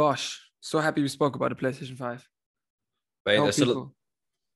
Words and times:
Bosh. 0.00 0.40
So 0.60 0.78
happy 0.80 1.02
we 1.02 1.08
spoke 1.08 1.36
about 1.36 1.50
the 1.50 1.54
PlayStation 1.56 1.94
5. 1.94 2.26
Mate, 3.26 3.34
Tell 3.34 3.44
there's 3.44 3.56
people. 3.58 3.94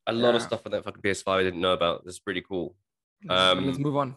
a 0.06 0.12
lot 0.14 0.34
of 0.34 0.40
stuff 0.40 0.62
on 0.64 0.72
that 0.72 0.84
fucking 0.84 1.02
PS5 1.02 1.28
I 1.28 1.42
didn't 1.42 1.60
know 1.60 1.74
about. 1.74 2.02
That's 2.06 2.18
pretty 2.18 2.40
cool. 2.40 2.74
Let's 3.26 3.40
Um, 3.58 3.82
move 3.82 3.96
on. 3.96 4.16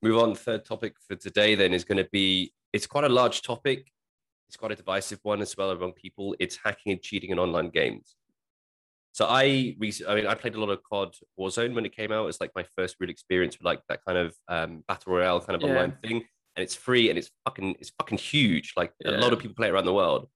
Move 0.00 0.18
on. 0.22 0.34
Third 0.36 0.64
topic 0.64 0.94
for 1.08 1.16
today 1.16 1.56
then 1.56 1.72
is 1.74 1.82
going 1.84 1.98
to 1.98 2.08
be 2.12 2.52
it's 2.72 2.86
quite 2.86 3.02
a 3.02 3.08
large 3.08 3.42
topic. 3.42 3.90
It's 4.48 4.56
quite 4.56 4.70
a 4.70 4.76
divisive 4.76 5.18
one 5.24 5.40
as 5.42 5.56
well 5.56 5.70
among 5.72 5.92
people. 5.94 6.36
It's 6.38 6.56
hacking 6.64 6.92
and 6.92 7.02
cheating 7.02 7.30
in 7.30 7.38
online 7.40 7.70
games. 7.70 8.14
So 9.10 9.26
I, 9.26 9.74
rec- 9.80 10.06
I 10.08 10.14
mean, 10.14 10.26
I 10.28 10.34
played 10.36 10.54
a 10.54 10.60
lot 10.60 10.70
of 10.70 10.84
COD 10.84 11.16
Warzone 11.36 11.74
when 11.74 11.84
it 11.84 11.96
came 11.96 12.12
out. 12.12 12.28
It's 12.28 12.40
like 12.40 12.52
my 12.54 12.64
first 12.76 12.94
real 13.00 13.10
experience 13.10 13.58
with 13.58 13.64
like 13.66 13.80
that 13.88 14.04
kind 14.06 14.18
of 14.18 14.36
um, 14.48 14.84
battle 14.86 15.14
royale 15.14 15.40
kind 15.40 15.56
of 15.56 15.62
Yeah. 15.62 15.74
online 15.74 15.96
thing, 16.00 16.16
and 16.54 16.62
it's 16.62 16.76
free 16.76 17.10
and 17.10 17.18
it's 17.18 17.30
fucking, 17.44 17.74
it's 17.80 17.90
fucking 17.98 18.18
huge. 18.18 18.74
Like 18.76 18.92
a 19.04 19.10
lot 19.12 19.32
of 19.32 19.40
people 19.40 19.56
play 19.56 19.66
it 19.68 19.72
around 19.72 19.86
the 19.86 19.94
world. 19.94 20.28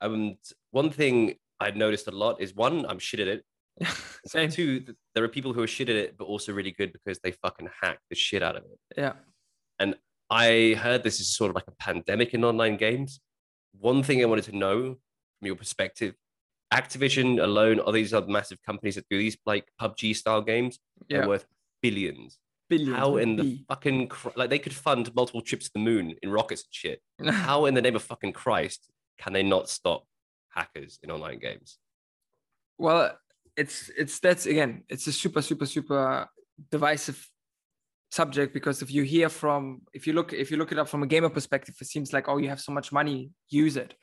And 0.00 0.36
one 0.70 0.90
thing 0.90 1.36
I've 1.60 1.76
noticed 1.76 2.08
a 2.08 2.12
lot 2.12 2.40
is 2.40 2.54
one, 2.54 2.86
I'm 2.86 2.98
shit 2.98 3.20
at 3.20 3.28
it. 3.28 3.44
Same. 4.26 4.50
Two, 4.50 4.84
there 5.14 5.24
are 5.24 5.28
people 5.28 5.52
who 5.52 5.62
are 5.62 5.66
shit 5.66 5.88
at 5.88 5.96
it, 5.96 6.16
but 6.16 6.24
also 6.24 6.52
really 6.52 6.72
good 6.72 6.92
because 6.92 7.18
they 7.20 7.32
fucking 7.32 7.68
hack 7.82 7.98
the 8.10 8.16
shit 8.16 8.42
out 8.42 8.56
of 8.56 8.64
it. 8.64 8.78
Yeah. 8.96 9.12
And 9.78 9.96
I 10.30 10.76
heard 10.78 11.02
this 11.02 11.20
is 11.20 11.34
sort 11.34 11.50
of 11.50 11.54
like 11.54 11.68
a 11.68 11.72
pandemic 11.72 12.34
in 12.34 12.44
online 12.44 12.76
games. 12.76 13.20
One 13.78 14.02
thing 14.02 14.22
I 14.22 14.26
wanted 14.26 14.44
to 14.44 14.56
know 14.56 14.96
from 15.38 15.46
your 15.46 15.56
perspective 15.56 16.14
Activision 16.72 17.42
alone, 17.42 17.78
are 17.80 17.92
these 17.92 18.12
other 18.12 18.26
massive 18.26 18.60
companies 18.62 18.96
that 18.96 19.06
do 19.08 19.18
these 19.18 19.36
like 19.46 19.66
PUBG 19.80 20.16
style 20.16 20.42
games? 20.42 20.78
Yeah. 21.08 21.18
They're 21.18 21.28
worth 21.28 21.46
billions. 21.80 22.38
Billions. 22.68 22.96
How 22.96 23.16
in 23.18 23.36
the 23.36 23.42
B. 23.42 23.64
fucking 23.68 24.10
like 24.34 24.50
they 24.50 24.58
could 24.58 24.74
fund 24.74 25.14
multiple 25.14 25.40
trips 25.40 25.66
to 25.66 25.70
the 25.74 25.78
moon 25.78 26.16
in 26.22 26.30
rockets 26.30 26.62
and 26.62 26.72
shit? 26.72 27.00
How 27.32 27.66
in 27.66 27.74
the 27.74 27.82
name 27.82 27.94
of 27.94 28.02
fucking 28.02 28.32
Christ 28.32 28.90
can 29.18 29.32
they 29.32 29.42
not 29.42 29.68
stop 29.68 30.04
hackers 30.50 30.98
in 31.02 31.10
online 31.10 31.38
games? 31.38 31.78
well, 32.78 33.16
it's 33.56 33.90
it's 33.96 34.18
that's 34.20 34.46
again, 34.46 34.82
it's 34.88 35.06
a 35.06 35.12
super, 35.12 35.42
super, 35.42 35.66
super 35.66 36.28
divisive 36.70 37.28
subject 38.10 38.54
because 38.54 38.82
if 38.82 38.90
you 38.90 39.02
hear 39.02 39.28
from 39.28 39.82
if 39.92 40.06
you 40.06 40.12
look 40.12 40.32
if 40.32 40.50
you 40.50 40.56
look 40.56 40.72
it 40.72 40.78
up 40.78 40.88
from 40.88 41.02
a 41.02 41.06
gamer 41.06 41.30
perspective, 41.30 41.74
it 41.80 41.86
seems 41.86 42.12
like 42.12 42.28
oh 42.28 42.36
you 42.38 42.48
have 42.48 42.60
so 42.60 42.72
much 42.72 42.92
money, 42.92 43.30
use 43.48 43.76
it 43.76 43.94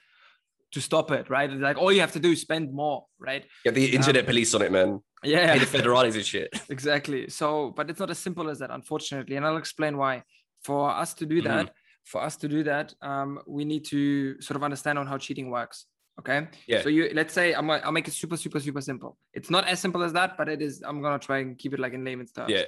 to 0.72 0.82
stop 0.82 1.12
it, 1.12 1.30
right? 1.30 1.52
It's 1.52 1.62
like 1.62 1.78
all 1.78 1.92
you 1.92 2.02
have 2.02 2.14
to 2.14 2.20
do 2.20 2.32
is 2.32 2.42
spend 2.42 2.74
more, 2.74 3.06
right? 3.20 3.46
Get 3.64 3.76
the 3.76 3.90
um, 3.90 3.96
internet 3.96 4.26
police 4.26 4.56
on 4.56 4.64
it, 4.64 4.72
man. 4.72 5.02
Yeah. 5.24 5.54
Pay 5.54 5.60
the 5.60 5.78
federales 5.78 6.16
and 6.16 6.26
shit. 6.26 6.50
exactly 6.70 7.30
so 7.30 7.72
but 7.76 7.90
it's 7.90 8.00
not 8.00 8.10
as 8.10 8.20
simple 8.20 8.50
as 8.50 8.60
that 8.60 8.72
unfortunately 8.72 9.38
and 9.38 9.46
i'll 9.46 9.56
explain 9.56 9.96
why 9.96 10.22
for 10.64 10.90
us 10.90 11.14
to 11.14 11.26
do 11.26 11.38
mm-hmm. 11.38 11.48
that 11.48 11.74
for 12.04 12.22
us 12.22 12.36
to 12.38 12.48
do 12.48 12.64
that 12.64 12.94
um, 13.02 13.40
we 13.48 13.64
need 13.66 13.86
to 13.86 14.40
sort 14.42 14.56
of 14.56 14.64
understand 14.64 15.00
on 15.00 15.08
how 15.08 15.18
cheating 15.18 15.50
works 15.50 15.86
okay 16.20 16.48
Yeah. 16.68 16.82
so 16.84 16.90
you 16.90 17.10
let's 17.14 17.34
say 17.34 17.54
I'm, 17.54 17.70
i'll 17.72 17.92
make 17.92 18.08
it 18.08 18.14
super 18.14 18.38
super 18.38 18.60
super 18.60 18.82
simple 18.82 19.18
it's 19.34 19.50
not 19.50 19.68
as 19.68 19.80
simple 19.80 20.04
as 20.04 20.14
that 20.14 20.38
but 20.38 20.48
it 20.50 20.62
is 20.62 20.84
i'm 20.86 21.02
gonna 21.02 21.18
try 21.20 21.40
and 21.40 21.58
keep 21.58 21.74
it 21.74 21.80
like 21.80 21.94
in 21.94 22.04
layman's 22.04 22.32
terms 22.32 22.52
Yeah. 22.52 22.64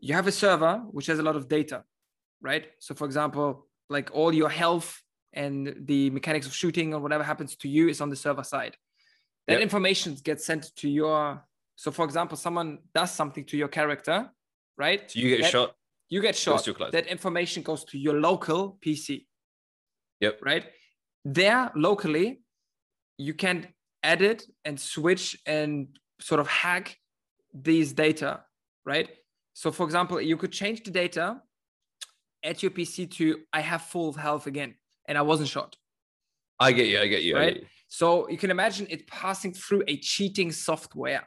you 0.00 0.14
have 0.14 0.26
a 0.26 0.32
server 0.32 0.78
which 0.90 1.06
has 1.06 1.18
a 1.18 1.22
lot 1.22 1.36
of 1.36 1.48
data 1.48 1.84
right 2.40 2.66
so 2.80 2.94
for 2.94 3.04
example 3.04 3.68
like 3.88 4.10
all 4.12 4.32
your 4.34 4.48
health 4.48 5.00
and 5.32 5.74
the 5.86 6.10
mechanics 6.10 6.46
of 6.46 6.54
shooting 6.54 6.92
or 6.94 7.00
whatever 7.00 7.22
happens 7.24 7.54
to 7.56 7.68
you 7.68 7.88
is 7.88 8.00
on 8.00 8.10
the 8.10 8.16
server 8.16 8.44
side 8.44 8.76
that 9.46 9.54
Yep. 9.54 9.62
information 9.62 10.16
gets 10.24 10.44
sent 10.44 10.74
to 10.76 10.88
your 10.88 11.42
so 11.76 11.90
for 11.90 12.04
example 12.04 12.36
someone 12.36 12.78
does 12.94 13.10
something 13.12 13.44
to 13.44 13.56
your 13.56 13.68
character 13.68 14.28
right 14.76 15.08
So 15.10 15.20
you 15.20 15.28
get 15.36 15.42
That- 15.42 15.50
shot. 15.52 15.74
You 16.12 16.20
get 16.20 16.36
shot 16.36 16.62
to 16.62 16.70
your 16.70 16.74
client. 16.74 16.92
that 16.92 17.06
information 17.06 17.62
goes 17.62 17.82
to 17.90 17.96
your 17.98 18.16
local 18.28 18.60
pc 18.84 19.06
Yep. 20.20 20.34
right 20.50 20.64
there 21.24 21.62
locally 21.74 22.28
you 23.28 23.34
can 23.34 23.56
edit 24.14 24.38
and 24.66 24.78
switch 24.78 25.26
and 25.46 25.72
sort 26.20 26.40
of 26.40 26.46
hack 26.46 26.86
these 27.68 27.92
data 27.92 28.30
right 28.92 29.08
so 29.60 29.66
for 29.72 29.84
example 29.88 30.20
you 30.20 30.36
could 30.36 30.52
change 30.52 30.78
the 30.86 30.90
data 30.90 31.26
at 32.50 32.62
your 32.62 32.72
pc 32.76 33.10
to 33.16 33.24
i 33.52 33.60
have 33.60 33.82
full 33.82 34.12
health 34.12 34.46
again 34.52 34.74
and 35.08 35.14
i 35.18 35.22
wasn't 35.22 35.48
shot 35.48 35.76
I 36.60 36.70
get 36.70 36.86
you. 36.86 36.98
I 37.00 37.08
get 37.08 37.22
you. 37.24 37.34
Right? 37.34 37.54
get 37.54 37.62
you. 37.62 37.68
so 37.88 38.28
you 38.32 38.38
can 38.42 38.50
imagine 38.52 38.86
it 38.88 39.02
passing 39.08 39.52
through 39.52 39.82
a 39.88 39.96
cheating 39.96 40.52
software, 40.52 41.24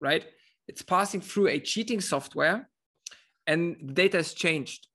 right? 0.00 0.24
It's 0.68 0.82
passing 0.82 1.20
through 1.20 1.48
a 1.48 1.58
cheating 1.58 2.00
software 2.00 2.68
and 3.46 3.76
the 3.82 3.92
data 3.92 4.18
is 4.18 4.34
changed. 4.34 4.88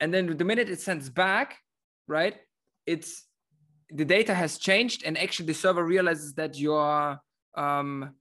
And 0.00 0.12
then 0.12 0.36
the 0.36 0.44
minute 0.44 0.68
it 0.68 0.80
sends 0.80 1.08
back, 1.08 1.58
right? 2.08 2.36
It's 2.86 3.26
the 3.90 4.04
data 4.04 4.34
has 4.34 4.58
changed 4.58 5.04
and 5.04 5.16
actually 5.18 5.46
the 5.46 5.54
server 5.54 5.84
realizes 5.84 6.34
that 6.34 6.58
your 6.58 7.18
um 7.56 8.14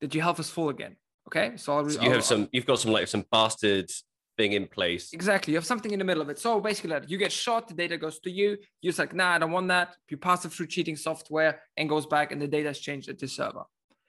that 0.00 0.14
your 0.14 0.22
health 0.22 0.40
is 0.40 0.48
full 0.48 0.68
again. 0.68 0.96
Okay. 1.26 1.56
So, 1.56 1.76
I'll, 1.76 1.90
So 1.90 2.00
you 2.00 2.06
I'll- 2.08 2.14
have 2.14 2.24
some. 2.24 2.48
You've 2.52 2.64
got 2.66 2.78
some 2.78 2.92
like 2.92 3.08
some 3.08 3.24
bastard 3.30 3.90
thing 4.38 4.52
in 4.52 4.66
place. 4.68 5.12
Exactly. 5.12 5.52
You 5.52 5.58
have 5.58 5.66
something 5.66 5.90
in 5.92 5.98
the 5.98 6.04
middle 6.04 6.22
of 6.22 6.30
it. 6.30 6.38
So 6.38 6.60
basically, 6.60 6.90
like, 6.90 7.10
you 7.10 7.18
get 7.18 7.32
shot, 7.32 7.66
the 7.68 7.74
data 7.74 7.98
goes 7.98 8.20
to 8.20 8.30
you. 8.30 8.56
You're 8.80 8.94
like, 8.96 9.12
nah, 9.12 9.32
I 9.34 9.38
don't 9.38 9.50
want 9.50 9.68
that. 9.68 9.96
You 10.08 10.16
pass 10.16 10.44
it 10.44 10.52
through 10.52 10.68
cheating 10.68 10.96
software 10.96 11.60
and 11.76 11.88
goes 11.88 12.06
back, 12.06 12.30
and 12.32 12.40
the 12.40 12.46
data 12.48 12.70
is 12.70 12.78
changed 12.78 13.08
at 13.10 13.18
the 13.18 13.26
server. 13.28 13.64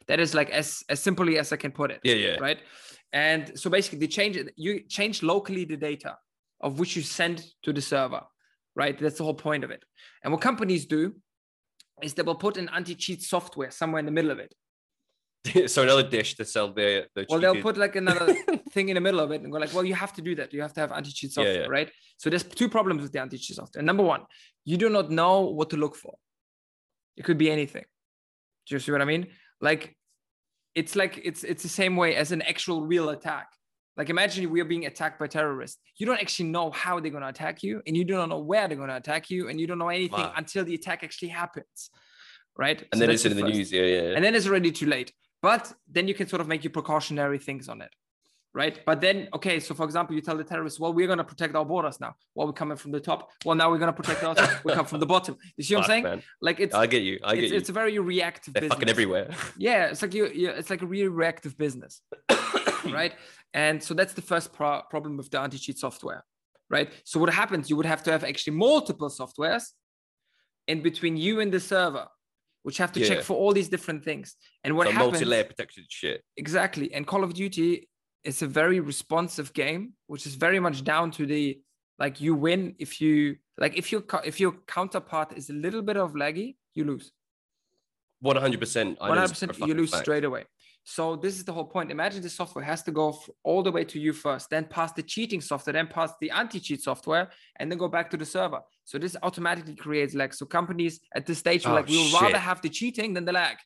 That 0.08 0.20
is 0.22 0.34
like 0.34 0.50
as 0.52 0.84
as 0.88 1.02
simply 1.02 1.38
as 1.40 1.52
I 1.52 1.58
can 1.58 1.72
put 1.72 1.92
it. 1.92 2.00
Yeah, 2.04 2.16
yeah. 2.16 2.38
Right. 2.40 2.60
And 3.12 3.58
so 3.60 3.70
basically, 3.70 4.00
they 4.00 4.08
change 4.08 4.38
it. 4.38 4.54
You 4.56 4.82
change 4.88 5.24
locally 5.24 5.66
the 5.66 5.78
data 5.78 6.18
of 6.62 6.80
which 6.80 6.96
you 6.96 7.02
send 7.02 7.44
to 7.64 7.74
the 7.74 7.82
server. 7.82 8.22
Right. 8.76 8.98
That's 8.98 9.18
the 9.18 9.24
whole 9.24 9.34
point 9.34 9.64
of 9.64 9.72
it. 9.72 9.84
And 10.24 10.32
what 10.32 10.42
companies 10.42 10.86
do 10.86 11.16
is 12.02 12.14
they 12.14 12.22
will 12.22 12.36
put 12.36 12.58
an 12.58 12.70
anti-cheat 12.74 13.22
software 13.22 13.72
somewhere 13.72 14.00
in 14.00 14.06
the 14.06 14.12
middle 14.12 14.32
of 14.32 14.40
it. 14.40 14.54
so 15.70 15.84
another 15.84 16.08
dish 16.08 16.36
to 16.36 16.46
sell 16.46 16.72
the 16.74 17.08
the. 17.16 17.26
Well, 17.30 17.40
they'll 17.40 17.62
put 17.62 17.78
like 17.78 17.96
another 17.96 18.34
thing 18.72 18.90
in 18.90 18.96
the 18.96 19.02
middle 19.02 19.20
of 19.20 19.32
it 19.32 19.42
and 19.42 19.52
go 19.52 19.58
like, 19.58 19.74
well, 19.74 19.86
you 19.86 19.96
have 19.96 20.14
to 20.14 20.22
do 20.22 20.36
that. 20.36 20.54
You 20.54 20.62
have 20.62 20.74
to 20.74 20.82
have 20.82 20.92
anti-cheat 20.92 21.32
Yeah, 21.32 21.34
software, 21.34 21.62
yeah. 21.62 21.68
right? 21.68 21.92
So 22.18 22.30
there's 22.30 22.44
two 22.44 22.70
problems 22.70 23.02
with 23.02 23.12
the 23.14 23.22
anti-cheat 23.22 23.56
software. 23.56 23.84
Number 23.84 24.04
one, 24.04 24.22
you 24.66 24.78
do 24.78 24.90
not 24.90 25.10
know 25.10 25.42
what 25.42 25.70
to 25.72 25.78
look 25.78 25.96
for. 25.96 26.16
It 27.16 27.24
could 27.24 27.38
be 27.38 27.50
anything. 27.50 27.86
Do 28.68 28.76
you 28.76 28.80
see 28.80 28.92
what 28.92 29.02
I 29.02 29.06
mean? 29.06 29.28
Like, 29.62 29.96
it's 30.80 30.94
like 31.02 31.14
it's 31.30 31.42
it's 31.52 31.64
the 31.70 31.74
same 31.82 31.94
way 32.02 32.10
as 32.24 32.32
an 32.36 32.42
actual 32.54 32.80
real 32.94 33.08
attack. 33.16 33.48
Like 33.98 34.10
imagine 34.16 34.50
we 34.56 34.62
are 34.64 34.70
being 34.74 34.86
attacked 34.92 35.18
by 35.22 35.28
terrorists. 35.38 35.78
You 36.00 36.06
don't 36.10 36.22
actually 36.26 36.50
know 36.58 36.68
how 36.84 36.94
they're 37.02 37.16
gonna 37.18 37.34
attack 37.36 37.58
you, 37.68 37.74
and 37.86 37.94
you 37.98 38.04
do 38.12 38.16
not 38.22 38.30
know 38.34 38.40
where 38.52 38.66
they're 38.68 38.78
gonna 38.84 38.96
attack 39.04 39.24
you, 39.34 39.50
and 39.50 39.56
you 39.60 39.68
don't 39.70 39.82
know 39.84 39.90
anything 40.02 40.26
Wow. 40.30 40.42
until 40.42 40.64
the 40.70 40.76
attack 40.80 41.00
actually 41.08 41.32
happens, 41.44 41.78
right? 42.64 42.80
and 42.92 42.94
So 42.94 43.00
then 43.00 43.10
it's 43.16 43.26
in 43.26 43.36
the 43.42 43.44
news. 43.54 43.72
Yeah, 43.72 43.82
yeah. 43.82 44.02
yeah. 44.08 44.16
and 44.16 44.24
then 44.24 44.34
it's 44.36 44.48
already 44.48 44.72
too 44.82 44.90
late. 44.98 45.10
But 45.42 45.64
then 45.96 46.08
you 46.10 46.16
can 46.20 46.28
sort 46.28 46.42
of 46.44 46.48
make 46.54 46.62
your 46.66 46.72
precautionary 46.80 47.40
things 47.48 47.66
on 47.74 47.78
it, 47.82 47.92
right? 48.54 48.80
But 48.86 49.00
then, 49.02 49.28
okay, 49.34 49.60
so 49.60 49.74
for 49.76 49.84
example, 49.86 50.16
you 50.16 50.22
tell 50.22 50.36
the 50.38 50.44
terrorists, 50.44 50.80
well, 50.80 50.94
we're 50.94 51.08
going 51.08 51.20
to 51.20 51.24
protect 51.24 51.56
our 51.56 51.66
borders 51.66 52.00
now. 52.00 52.16
Well, 52.36 52.48
we're 52.48 52.54
coming 52.54 52.78
from 52.78 52.92
the 52.92 53.00
top. 53.00 53.30
Well, 53.46 53.56
now 53.56 53.70
we're 53.70 53.78
going 53.78 53.94
to 53.94 54.02
protect 54.02 54.24
our 54.24 54.36
we 54.64 54.74
come 54.74 54.86
from 54.86 55.00
the 55.00 55.06
bottom. 55.06 55.38
You 55.58 55.64
see 55.64 55.76
what 55.76 55.84
I'm 55.86 55.88
saying? 55.90 56.04
man. 56.04 56.24
Like 56.42 56.60
it's 56.60 56.74
I 56.74 56.88
get 56.88 57.04
you. 57.04 57.20
I 57.24 57.36
get 57.36 57.44
it's, 57.46 57.52
you. 57.52 57.58
it's 57.58 57.70
a 57.70 57.74
very 57.74 57.98
reactive 58.00 58.54
They're 58.54 58.62
business. 58.62 58.76
fucking 58.76 58.90
everywhere. 58.90 59.30
Yeah, 59.58 59.86
it's 59.88 60.02
like 60.02 60.14
you, 60.14 60.28
you 60.28 60.50
it's 60.50 60.70
like 60.70 60.82
a 60.82 60.86
really 60.86 61.10
reactive 61.10 61.58
business, 61.58 62.02
right? 62.86 63.14
And 63.54 63.82
so 63.84 63.94
that's 63.94 64.14
the 64.14 64.22
first 64.22 64.54
pro- 64.54 64.82
problem 64.90 65.18
with 65.18 65.30
the 65.32 65.40
anti-cheat 65.40 65.78
software, 65.78 66.24
right? 66.70 66.90
So 67.04 67.20
what 67.20 67.32
happens? 67.34 67.70
You 67.70 67.76
would 67.78 67.86
have 67.86 68.04
to 68.04 68.12
have 68.12 68.24
actually 68.24 68.54
multiple 68.58 69.10
softwares 69.10 69.64
in 70.68 70.82
between 70.82 71.18
you 71.18 71.40
and 71.40 71.52
the 71.52 71.60
server, 71.60 72.08
which 72.64 72.78
have 72.78 72.92
to 72.94 73.00
Yeah. 73.00 73.08
check 73.10 73.22
for 73.24 73.36
all 73.36 73.54
these 73.54 73.70
different 73.70 74.04
things. 74.04 74.36
And 74.64 74.76
what 74.76 74.88
Some 74.88 74.96
happens? 74.96 75.12
multi-layer 75.14 75.44
protection 75.46 75.86
shit. 75.90 76.24
exactly 76.38 76.94
and 76.94 77.06
call 77.08 77.24
of 77.24 77.34
duty 77.34 77.90
is 78.24 78.42
a 78.42 78.48
very 78.48 78.80
responsive 78.80 79.54
game 79.54 79.94
which 80.08 80.26
is 80.26 80.36
very 80.36 80.60
much 80.60 80.84
down 80.84 81.12
to 81.12 81.26
the 81.26 81.60
like 81.98 82.22
you 82.22 82.36
win 82.36 82.76
if 82.80 83.02
you 83.02 83.36
like 83.58 83.78
if 83.78 83.92
your 83.92 84.04
if 84.26 84.40
your 84.40 84.54
counterpart 84.68 85.38
is 85.38 85.50
a 85.50 85.54
little 85.54 85.82
bit 85.82 85.98
of 85.98 86.14
laggy 86.14 86.56
you 86.74 86.86
lose. 86.86 87.12
One 88.22 88.36
hundred 88.36 88.60
percent. 88.60 89.00
100% 89.00 89.66
you 89.66 89.74
lose 89.74 89.96
straight 89.96 90.26
away. 90.26 90.44
So 90.84 91.16
this 91.16 91.36
is 91.38 91.46
the 91.46 91.54
whole 91.54 91.66
point. 91.66 91.92
Imagine 91.92 92.22
the 92.22 92.30
software 92.30 92.66
has 92.66 92.84
to 92.84 92.92
go 92.92 93.18
all 93.44 93.64
the 93.64 93.72
way 93.72 93.86
to 93.86 94.00
you 94.00 94.12
first 94.12 94.50
then 94.50 94.66
pass 94.66 94.92
the 94.92 95.04
cheating 95.04 95.40
software 95.40 95.74
then 95.74 95.88
pass 95.88 96.12
the 96.20 96.32
anti-cheat 96.32 96.82
software 96.82 97.30
and 97.58 97.72
then 97.72 97.78
go 97.78 97.88
back 97.88 98.10
to 98.12 98.18
the 98.18 98.26
server. 98.26 98.62
So 98.84 98.98
this 98.98 99.16
automatically 99.24 99.76
creates 99.76 100.14
lag. 100.16 100.34
So 100.34 100.46
companies 100.46 101.00
at 101.16 101.26
this 101.26 101.38
stage 101.38 101.66
are 101.66 101.72
Oh, 101.72 101.76
like 101.76 101.88
we 101.88 101.98
would 101.98 102.22
rather 102.22 102.38
have 102.38 102.62
the 102.62 102.70
cheating 102.70 103.14
than 103.14 103.26
the 103.26 103.34
lag 103.34 103.58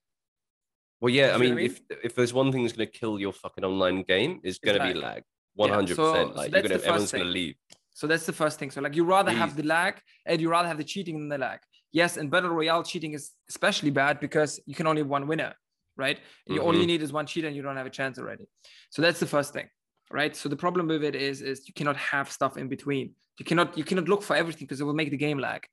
Well, 1.04 1.14
yeah. 1.14 1.28
I 1.28 1.32
what 1.32 1.36
I 1.36 1.40
mean, 1.40 1.56
mean? 1.56 1.66
if 1.66 1.82
if 2.02 2.16
there's 2.16 2.34
one 2.34 2.50
thing 2.54 2.64
that's 2.64 2.78
going 2.78 2.88
to 2.88 2.98
kill 2.98 3.20
your 3.20 3.34
fucking 3.34 3.66
online 3.66 4.04
game, 4.04 4.40
it's 4.42 4.58
going 4.58 4.80
to 4.80 4.86
be 4.86 4.94
lag. 4.94 5.24
One 5.54 5.70
hundred 5.70 5.98
percent. 5.98 6.30
so 6.30 6.36
Like 6.36 6.52
that's 6.52 6.70
you're 6.70 6.78
gonna, 6.78 6.88
everyone's 6.88 7.12
going 7.12 7.26
to 7.26 7.30
leave. 7.30 7.56
So 7.92 8.08
that's 8.08 8.26
the 8.26 8.32
first 8.32 8.58
thing. 8.58 8.72
So 8.72 8.80
like 8.80 8.96
you 8.96 9.04
rather 9.04 9.32
have 9.32 9.58
the 9.58 9.64
lag 9.64 9.96
and 10.26 10.40
you 10.40 10.50
rather 10.50 10.70
have 10.70 10.78
the 10.78 10.84
cheating 10.86 11.20
than 11.20 11.28
the 11.28 11.38
lag. 11.38 11.60
Yes, 11.92 12.16
and 12.16 12.32
battle 12.32 12.52
royale 12.52 12.84
cheating 12.84 13.12
is 13.12 13.32
especially 13.50 13.92
bad 13.92 14.22
because 14.22 14.62
you 14.66 14.76
can 14.76 14.88
only 14.88 15.02
have 15.02 15.10
one 15.10 15.28
winner, 15.28 15.54
right? 15.98 16.18
And 16.48 16.56
you 16.56 16.62
all 16.62 16.74
you 16.74 16.88
need 16.88 17.02
is 17.02 17.12
one 17.12 17.26
cheater 17.26 17.48
and 17.48 17.56
you 17.56 17.62
don't 17.62 17.76
have 17.76 17.86
a 17.86 17.96
chance 18.00 18.18
already. 18.18 18.46
So 18.90 19.02
that's 19.02 19.20
the 19.20 19.28
first 19.28 19.52
thing, 19.52 19.68
right? 20.10 20.34
So 20.34 20.48
the 20.48 20.56
problem 20.56 20.88
with 20.88 21.04
it 21.04 21.16
is 21.16 21.42
is 21.42 21.68
you 21.68 21.74
cannot 21.74 21.98
have 21.98 22.32
stuff 22.32 22.56
in 22.56 22.70
between. 22.70 23.14
You 23.40 23.44
cannot 23.44 23.78
you 23.78 23.84
cannot 23.84 24.08
look 24.08 24.24
for 24.24 24.38
everything 24.38 24.68
because 24.68 24.80
it 24.80 24.86
will 24.86 25.00
make 25.02 25.12
the 25.12 25.18
game 25.18 25.38
lag. 25.38 25.68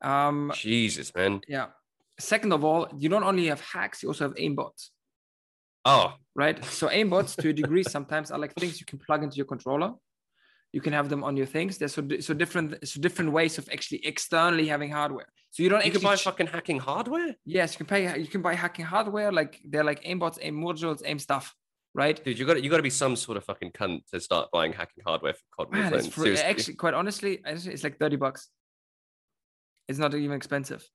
Um, 0.00 0.52
Jesus, 0.54 1.12
man. 1.12 1.40
yeah. 1.48 1.66
Second 2.20 2.52
of 2.52 2.64
all, 2.64 2.88
you 2.96 3.08
don't 3.08 3.24
only 3.24 3.46
have 3.46 3.60
hacks, 3.60 4.02
you 4.02 4.08
also 4.08 4.24
have 4.28 4.34
aimbots, 4.36 4.90
Oh, 5.84 6.14
right? 6.34 6.62
So 6.64 6.88
aimbots, 6.88 7.34
to 7.36 7.48
a 7.48 7.52
degree, 7.52 7.82
sometimes 7.82 8.30
are 8.30 8.38
like 8.38 8.54
things 8.54 8.80
you 8.80 8.86
can 8.86 8.98
plug 8.98 9.22
into 9.22 9.36
your 9.36 9.46
controller. 9.46 9.94
You 10.72 10.80
can 10.80 10.92
have 10.92 11.08
them 11.08 11.24
on 11.24 11.36
your 11.36 11.46
things. 11.46 11.78
There's 11.78 11.94
so, 11.94 12.06
so 12.20 12.32
different 12.34 12.86
so 12.86 13.00
different 13.00 13.32
ways 13.32 13.58
of 13.58 13.68
actually 13.72 14.06
externally 14.06 14.68
having 14.68 14.90
hardware. 14.92 15.26
So 15.50 15.62
you 15.64 15.68
don't 15.68 15.80
you 15.80 15.86
actually 15.86 16.00
can 16.00 16.10
buy 16.10 16.16
ch- 16.16 16.22
fucking 16.22 16.46
hacking 16.46 16.78
hardware, 16.78 17.34
yes, 17.44 17.72
you 17.72 17.78
can 17.78 17.86
pay 17.86 18.20
you 18.20 18.28
can 18.28 18.42
buy 18.42 18.54
hacking 18.54 18.84
hardware 18.84 19.32
like 19.32 19.58
they're 19.64 19.82
like 19.82 20.04
aimbots, 20.04 20.38
aim 20.42 20.60
modules, 20.60 21.02
aim 21.04 21.18
stuff, 21.18 21.54
right? 21.94 22.22
dude. 22.22 22.38
You 22.38 22.46
got 22.46 22.62
you 22.62 22.70
got 22.70 22.76
to 22.76 22.84
be 22.84 22.90
some 22.90 23.16
sort 23.16 23.36
of 23.36 23.44
fucking 23.44 23.72
cunt 23.72 24.06
to 24.12 24.20
start 24.20 24.50
buying 24.52 24.72
hacking 24.72 25.02
hardware 25.04 25.34
for 25.34 25.42
COD. 25.56 25.72
Man, 25.72 25.94
it's 25.94 26.06
Warzone. 26.06 26.12
free. 26.12 26.24
Seriously. 26.24 26.44
Actually, 26.46 26.74
quite 26.74 26.94
honestly, 26.94 27.40
actually, 27.44 27.72
it's 27.72 27.82
like 27.82 27.98
30 27.98 28.16
bucks. 28.16 28.48
It's 29.88 29.98
not 29.98 30.14
even 30.14 30.36
expensive. 30.36 30.86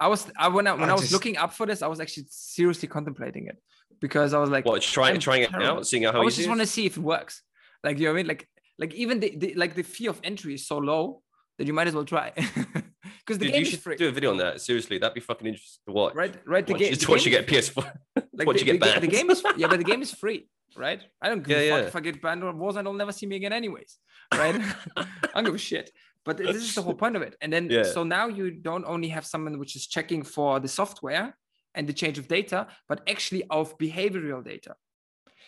I 0.00 0.08
was 0.08 0.26
I 0.38 0.48
when 0.48 0.66
I 0.66 0.72
when 0.72 0.84
I 0.88 0.92
I, 0.92 0.92
was 0.94 1.02
just- 1.02 1.12
looking 1.12 1.36
up 1.36 1.52
for 1.52 1.66
this, 1.66 1.82
I 1.82 1.86
was 1.88 2.00
actually 2.00 2.26
seriously 2.30 2.88
contemplating 2.88 3.46
it 3.46 3.58
because 4.00 4.32
I 4.34 4.38
was 4.38 4.50
like, 4.50 4.64
what 4.64 4.80
trying 4.82 5.14
I'm 5.14 5.20
trying 5.20 5.42
it 5.42 5.50
terrible. 5.50 5.78
out, 5.78 5.86
seeing 5.86 6.04
how 6.04 6.10
I 6.12 6.24
was 6.24 6.36
just 6.36 6.46
it 6.46 6.48
want 6.48 6.60
to 6.60 6.66
see 6.66 6.86
if 6.86 6.96
it 6.96 7.00
works. 7.02 7.42
Like 7.84 7.98
you 7.98 8.06
know 8.06 8.12
what 8.12 8.18
I 8.18 8.22
mean? 8.22 8.26
Like 8.28 8.48
like 8.78 8.94
even 8.94 9.20
the, 9.20 9.36
the 9.36 9.54
like 9.54 9.74
the 9.74 9.82
fee 9.82 10.06
of 10.06 10.18
entry 10.24 10.54
is 10.54 10.66
so 10.66 10.78
low 10.78 11.22
that 11.58 11.66
you 11.66 11.74
might 11.74 11.86
as 11.86 11.94
well 11.94 12.06
try 12.06 12.32
because 12.34 13.38
the 13.38 13.44
Dude, 13.44 13.52
game 13.52 13.54
you 13.56 13.60
is 13.62 13.68
should 13.68 13.80
free. 13.80 13.96
do 13.96 14.08
a 14.08 14.10
video 14.12 14.30
on 14.30 14.38
that. 14.38 14.60
Seriously, 14.62 14.96
that'd 14.98 15.14
be 15.14 15.20
fucking 15.20 15.46
interesting 15.46 15.82
to 15.86 15.92
watch. 15.92 16.14
Right, 16.14 16.34
right. 16.46 16.66
The 16.66 16.72
Watch, 16.72 16.80
game. 16.80 16.92
it's 16.94 17.04
the 17.04 17.10
watch 17.10 17.24
you 17.26 17.30
game 17.32 17.44
get 17.44 17.52
is 17.58 17.68
free. 17.68 17.82
PS4. 17.82 17.92
Like 18.32 18.46
watch 18.46 18.56
the, 18.60 18.64
you 18.64 18.72
get 18.72 18.80
the, 18.80 18.86
banned. 18.86 19.02
the 19.02 19.06
game 19.08 19.28
is 19.30 19.42
yeah, 19.58 19.66
but 19.66 19.76
the 19.76 19.84
game 19.84 20.00
is 20.00 20.12
free, 20.22 20.48
right? 20.76 21.02
I 21.20 21.28
don't 21.28 21.42
give 21.42 21.58
Yeah, 21.58 21.64
a 21.64 21.68
fuck 21.70 21.80
yeah. 21.82 21.86
if 21.88 21.96
I 21.96 22.00
get 22.00 22.22
banned 22.22 22.42
on 22.42 22.56
Warzone. 22.56 22.84
They'll 22.84 22.94
never 22.94 23.12
see 23.12 23.26
me 23.26 23.36
again, 23.36 23.52
anyways, 23.52 23.98
right? 24.32 24.58
I 24.96 25.04
don't 25.34 25.44
give 25.44 25.54
a 25.54 25.58
shit. 25.58 25.90
But 26.24 26.36
this 26.36 26.56
is 26.56 26.74
the 26.74 26.82
whole 26.82 26.94
point 26.94 27.16
of 27.16 27.22
it. 27.22 27.34
And 27.40 27.52
then 27.52 27.70
Yeah. 27.70 27.82
so 27.82 28.04
now 28.04 28.26
you 28.28 28.50
don't 28.50 28.84
only 28.84 29.08
have 29.08 29.24
someone 29.24 29.58
which 29.58 29.74
is 29.74 29.86
checking 29.86 30.22
for 30.22 30.60
the 30.60 30.68
software 30.68 31.36
and 31.74 31.88
the 31.88 31.92
change 31.92 32.18
of 32.18 32.28
data, 32.28 32.68
but 32.88 33.08
actually 33.08 33.44
of 33.48 33.76
behavioral 33.78 34.44
data. 34.44 34.74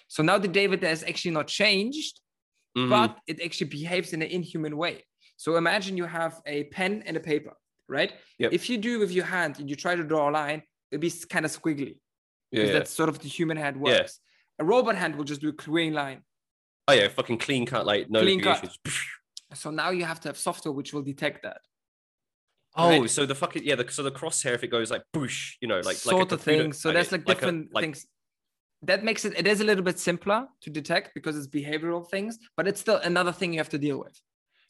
So 0.08 0.22
now 0.22 0.38
the 0.38 0.48
data 0.48 0.88
is 0.88 1.02
actually 1.04 1.32
not 1.32 1.48
changed, 1.48 2.20
Mhm. 2.76 2.88
but 2.88 3.18
it 3.26 3.40
actually 3.42 3.68
behaves 3.68 4.12
in 4.12 4.22
an 4.22 4.28
inhuman 4.28 4.76
way. 4.76 5.04
So 5.36 5.56
imagine 5.56 5.96
you 5.96 6.04
have 6.04 6.40
a 6.46 6.64
pen 6.64 7.02
and 7.06 7.16
a 7.16 7.20
paper, 7.20 7.54
right? 7.88 8.12
Yep. 8.38 8.52
If 8.52 8.70
you 8.70 8.78
do 8.78 8.98
with 8.98 9.10
your 9.10 9.24
hand 9.26 9.58
and 9.58 9.68
you 9.68 9.76
try 9.76 9.94
to 9.94 10.04
draw 10.04 10.30
a 10.30 10.32
line, 10.32 10.62
it'll 10.90 11.00
be 11.00 11.10
kind 11.28 11.44
of 11.44 11.50
squiggly 11.50 11.98
because 12.50 12.68
yeah. 12.68 12.72
that's 12.72 12.90
sort 12.90 13.08
of 13.08 13.18
the 13.18 13.28
human 13.28 13.56
hand 13.56 13.76
works. 13.78 14.20
Yeah. 14.58 14.64
A 14.64 14.64
robot 14.64 14.96
hand 14.96 15.16
will 15.16 15.24
just 15.24 15.40
do 15.40 15.48
a 15.48 15.52
clean 15.52 15.92
line. 15.92 16.24
Oh 16.88 16.92
yeah, 16.92 17.08
fucking 17.08 17.38
clean 17.38 17.66
cut, 17.66 17.86
like 17.86 18.10
no 18.10 18.20
Clean 18.22 18.40
cut. 18.40 18.76
So 19.54 19.70
now 19.70 19.90
you 19.90 20.04
have 20.04 20.20
to 20.20 20.28
have 20.28 20.38
software 20.38 20.72
which 20.72 20.92
will 20.92 21.02
detect 21.02 21.42
that. 21.42 21.60
Oh, 22.74 22.88
Right. 23.00 23.10
so 23.10 23.26
the 23.26 23.34
fucking 23.34 23.64
yeah, 23.64 23.74
the, 23.74 23.86
so 23.90 24.02
the 24.02 24.10
crosshair 24.10 24.54
if 24.54 24.62
it 24.64 24.68
goes 24.68 24.90
like 24.90 25.02
boosh, 25.14 25.54
you 25.60 25.68
know, 25.68 25.80
like 25.80 25.96
sort 25.96 26.14
like 26.14 26.20
a 26.32 26.34
of 26.34 26.40
computer- 26.42 26.62
thing. 26.64 26.72
So 26.72 26.90
there's 26.92 27.12
like 27.12 27.22
a- 27.22 27.24
different 27.24 27.72
like- 27.74 27.84
things. 27.84 28.06
That 28.84 29.04
makes 29.04 29.24
it 29.24 29.34
it 29.38 29.46
is 29.46 29.60
a 29.60 29.64
little 29.64 29.84
bit 29.84 29.98
simpler 29.98 30.48
to 30.62 30.70
detect 30.70 31.14
because 31.14 31.36
it's 31.36 31.46
behavioral 31.46 32.08
things, 32.10 32.38
but 32.56 32.66
it's 32.66 32.80
still 32.80 32.96
another 32.96 33.30
thing 33.30 33.52
you 33.52 33.58
have 33.60 33.68
to 33.68 33.78
deal 33.78 33.98
with. 33.98 34.18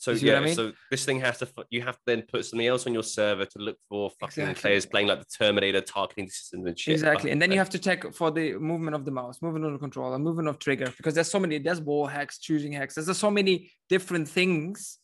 So 0.02 0.10
You 0.10 0.32
yeah, 0.32 0.38
I 0.38 0.44
mean? 0.46 0.54
so 0.56 0.72
this 0.90 1.04
thing 1.04 1.20
has 1.20 1.38
to 1.38 1.48
you 1.70 1.80
have 1.82 1.94
to 1.94 2.02
then 2.08 2.22
put 2.22 2.44
something 2.44 2.66
else 2.66 2.88
on 2.88 2.92
your 2.92 3.04
server 3.04 3.44
to 3.44 3.58
look 3.60 3.76
for 3.88 4.10
fucking 4.18 4.42
Exactly. 4.42 4.60
players 4.60 4.84
playing 4.84 5.06
like 5.06 5.20
the 5.20 5.26
Terminator 5.38 5.80
targeting 5.80 6.28
systems 6.28 6.66
and 6.66 6.76
shit. 6.76 6.94
Exactly. 6.94 7.30
And 7.30 7.40
then 7.40 7.52
you 7.52 7.58
have 7.58 7.70
to 7.70 7.78
check 7.78 8.12
for 8.12 8.32
the 8.32 8.54
movement 8.54 8.96
of 8.96 9.04
the 9.04 9.12
mouse, 9.12 9.40
movement 9.40 9.64
of 9.64 9.72
the 9.74 9.78
controller, 9.78 10.18
movement 10.18 10.48
of 10.48 10.58
trigger, 10.58 10.92
because 10.96 11.14
there's 11.14 11.30
so 11.30 11.38
many, 11.38 11.58
there's 11.58 11.80
wall 11.80 12.06
hacks, 12.08 12.40
choosing 12.40 12.72
hacks. 12.72 12.96
There's 12.96 13.16
so 13.16 13.30
many 13.30 13.70
different 13.88 14.28
things. 14.28 14.98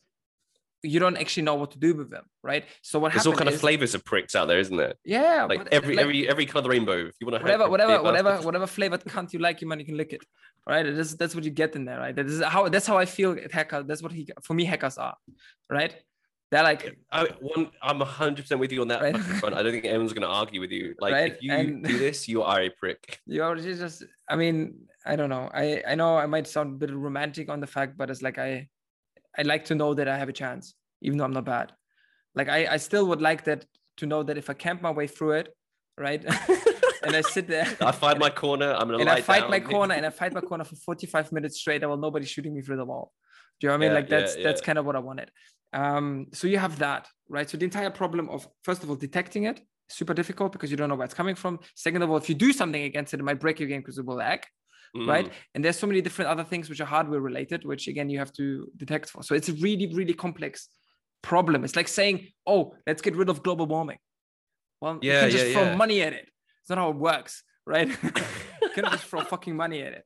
You 0.83 1.01
don't 1.01 1.17
actually 1.17 1.43
know 1.43 1.57
what 1.57 1.73
to 1.73 1.79
do 1.79 1.93
with 1.95 2.09
them, 2.11 2.25
right? 2.43 2.65
So 2.83 2.99
what 3.01 3.13
There's 3.13 3.27
all 3.27 3.35
kind 3.35 3.49
of 3.49 3.59
flavors 3.59 3.95
of 3.97 4.05
pricks 4.05 4.37
out 4.37 4.47
there, 4.47 4.61
isn't 4.61 4.77
there? 4.77 4.95
Yeah, 5.05 5.45
Like 5.49 5.65
but, 5.65 5.73
every 5.73 5.97
like, 5.97 6.05
every 6.05 6.29
every 6.29 6.47
color 6.47 6.69
rainbow. 6.71 7.07
If 7.07 7.15
you 7.21 7.27
want 7.27 7.37
to 7.39 7.43
whatever, 7.43 7.69
whatever, 7.69 8.03
whatever, 8.03 8.37
whatever 8.43 8.67
flavored 8.67 9.03
cunt 9.05 9.33
you 9.33 9.41
like, 9.41 9.61
you 9.61 9.67
man, 9.67 9.81
you 9.81 9.85
can 9.87 9.97
lick 9.97 10.13
it. 10.13 10.23
Right? 10.67 10.85
That's 10.85 11.15
that's 11.15 11.35
what 11.35 11.43
you 11.45 11.51
get 11.51 11.75
in 11.75 11.85
there, 11.85 11.99
right? 11.99 12.15
That 12.15 12.27
is 12.27 12.43
how 12.43 12.69
that's 12.69 12.87
how 12.87 12.97
I 12.97 13.07
feel 13.07 13.33
at 13.33 13.51
hacker. 13.51 13.83
That's 13.83 14.03
what 14.03 14.13
he 14.13 14.29
for 14.45 14.55
me 14.55 14.65
hackers 14.65 14.99
are, 14.99 15.17
right? 15.69 15.95
They're 16.51 16.63
like 16.63 16.97
I, 17.11 17.25
one, 17.41 17.71
I'm 17.83 17.99
100 17.99 18.43
percent 18.43 18.61
with 18.61 18.73
you 18.73 18.81
on 18.83 18.89
that 18.89 19.03
Right. 19.03 19.17
front. 19.19 19.55
I 19.55 19.63
don't 19.63 19.73
think 19.73 19.85
anyone's 19.85 20.13
going 20.15 20.23
to 20.23 20.35
argue 20.35 20.61
with 20.61 20.71
you. 20.71 20.95
Like, 21.01 21.13
Right, 21.13 21.33
if 21.33 21.43
you 21.43 21.53
and- 21.53 21.85
do 21.85 21.99
this, 21.99 22.27
you 22.29 22.43
are 22.43 22.61
a 22.63 22.71
prick. 22.71 23.19
you 23.27 23.43
are 23.43 23.57
just 23.57 24.05
I 24.31 24.37
mean, 24.37 24.87
I 25.05 25.17
don't 25.17 25.29
know. 25.29 25.51
I 25.53 25.83
I 25.87 25.95
know 25.97 26.17
I 26.17 26.27
might 26.27 26.47
sound 26.47 26.75
a 26.75 26.87
bit 26.87 26.95
romantic 26.95 27.49
on 27.51 27.61
the 27.61 27.67
fact, 27.67 27.99
but 27.99 28.09
it's 28.11 28.23
like 28.23 28.39
I 28.39 28.69
I 29.39 29.43
like 29.43 29.67
to 29.67 29.75
know 29.75 29.95
that 29.95 30.09
I 30.09 30.19
have 30.19 30.29
a 30.29 30.33
chance, 30.33 30.75
even 31.01 31.19
though 31.19 31.25
I'm 31.25 31.33
not 31.33 31.45
bad. 31.45 31.73
Like 32.35 32.49
I 32.49 32.67
I 32.75 32.77
still 32.77 33.07
would 33.09 33.23
like 33.23 33.45
that 33.45 33.65
to 33.99 34.07
know 34.07 34.23
that 34.23 34.37
if 34.39 34.51
I 34.51 34.55
camp 34.55 34.83
my 34.83 34.91
way 34.91 35.07
through 35.07 35.33
it, 35.33 35.55
right, 35.97 36.25
and 37.05 37.17
I 37.17 37.21
sit 37.23 37.49
there. 37.49 37.67
I 37.81 37.93
find 37.93 38.19
my 38.19 38.31
corner. 38.31 38.73
I'm 38.73 38.89
gonna 38.89 38.99
and 38.99 39.09
I 39.09 39.21
fight 39.21 39.43
down. 39.43 39.51
my 39.51 39.61
corner 39.61 39.95
and 39.99 40.07
I 40.07 40.11
fight 40.11 40.33
my 40.33 40.41
corner 40.41 40.65
for 40.65 40.77
45 40.77 41.33
minutes 41.33 41.59
straight. 41.61 41.83
I 41.83 41.87
will 41.87 41.97
nobody 41.97 42.27
shooting 42.27 42.55
me 42.55 42.63
through 42.63 42.77
the 42.77 42.85
wall. 42.85 43.13
Do 43.61 43.67
you 43.67 43.69
know 43.69 43.75
what 43.75 43.77
I 43.77 43.81
mean? 43.81 43.91
Yeah, 43.91 43.99
like 43.99 44.09
that's 44.09 44.37
yeah, 44.37 44.45
that's 44.45 44.61
yeah. 44.61 44.67
kind 44.67 44.79
of 44.79 44.87
what 44.87 44.97
I 44.97 45.01
wanted. 45.01 45.31
Um, 45.73 46.27
so 46.33 46.47
you 46.47 46.59
have 46.59 46.79
that, 46.79 47.07
right? 47.29 47.49
So 47.49 47.57
the 47.59 47.65
entire 47.65 47.91
problem 47.91 48.29
of 48.31 48.49
first 48.63 48.83
of 48.83 48.91
all 48.91 48.97
detecting 48.97 49.45
it 49.45 49.61
super 49.89 50.15
difficult 50.15 50.53
because 50.53 50.71
you 50.71 50.77
don't 50.77 50.89
know 50.89 50.95
where 50.95 51.05
it's 51.05 51.15
coming 51.15 51.35
from. 51.35 51.59
Second 51.75 52.03
of 52.03 52.11
all, 52.11 52.17
if 52.17 52.29
you 52.29 52.35
do 52.35 52.53
something 52.53 52.83
against 52.83 53.15
it, 53.15 53.21
it 53.21 53.23
might 53.23 53.41
break 53.41 53.59
your 53.59 53.69
game 53.69 53.81
because 53.81 53.99
it 53.99 54.05
will 54.05 54.17
lag, 54.17 54.45
right? 54.95 55.27
Mm. 55.27 55.33
And 55.55 55.65
there's 55.65 55.79
so 55.79 55.87
many 55.87 56.01
different 56.01 56.31
other 56.31 56.45
things 56.45 56.69
which 56.69 56.81
are 56.81 56.85
hardware 56.87 57.21
related, 57.21 57.65
which 57.65 57.89
again 57.89 58.09
you 58.11 58.19
have 58.19 58.33
to 58.35 58.71
detect 58.77 59.11
for. 59.11 59.23
So 59.23 59.35
it's 59.35 59.49
a 59.49 59.55
really 59.55 59.93
really 59.95 60.15
complex 60.15 60.69
problem. 61.23 61.65
It's 61.65 61.77
like 61.77 61.89
saying, 61.89 62.29
oh, 62.47 62.75
let's 62.87 63.03
get 63.03 63.17
rid 63.17 63.29
of 63.29 63.43
global 63.43 63.67
warming. 63.67 63.99
Well, 64.81 64.99
you 65.03 65.11
Yeah, 65.13 65.23
can 65.23 65.31
just 65.31 65.47
yeah, 65.47 65.53
throw 65.53 65.63
yeah. 65.65 65.77
money 65.77 66.03
at 66.03 66.13
it. 66.13 66.29
It's 66.63 66.71
not 66.71 66.79
how 66.79 66.91
it 66.91 66.97
works, 66.97 67.43
right? 67.67 67.89
you 68.63 68.69
cannot 68.75 68.93
just 68.93 69.05
throw 69.05 69.21
fucking 69.23 69.57
money 69.57 69.83
at 69.83 69.93
it. 69.95 70.05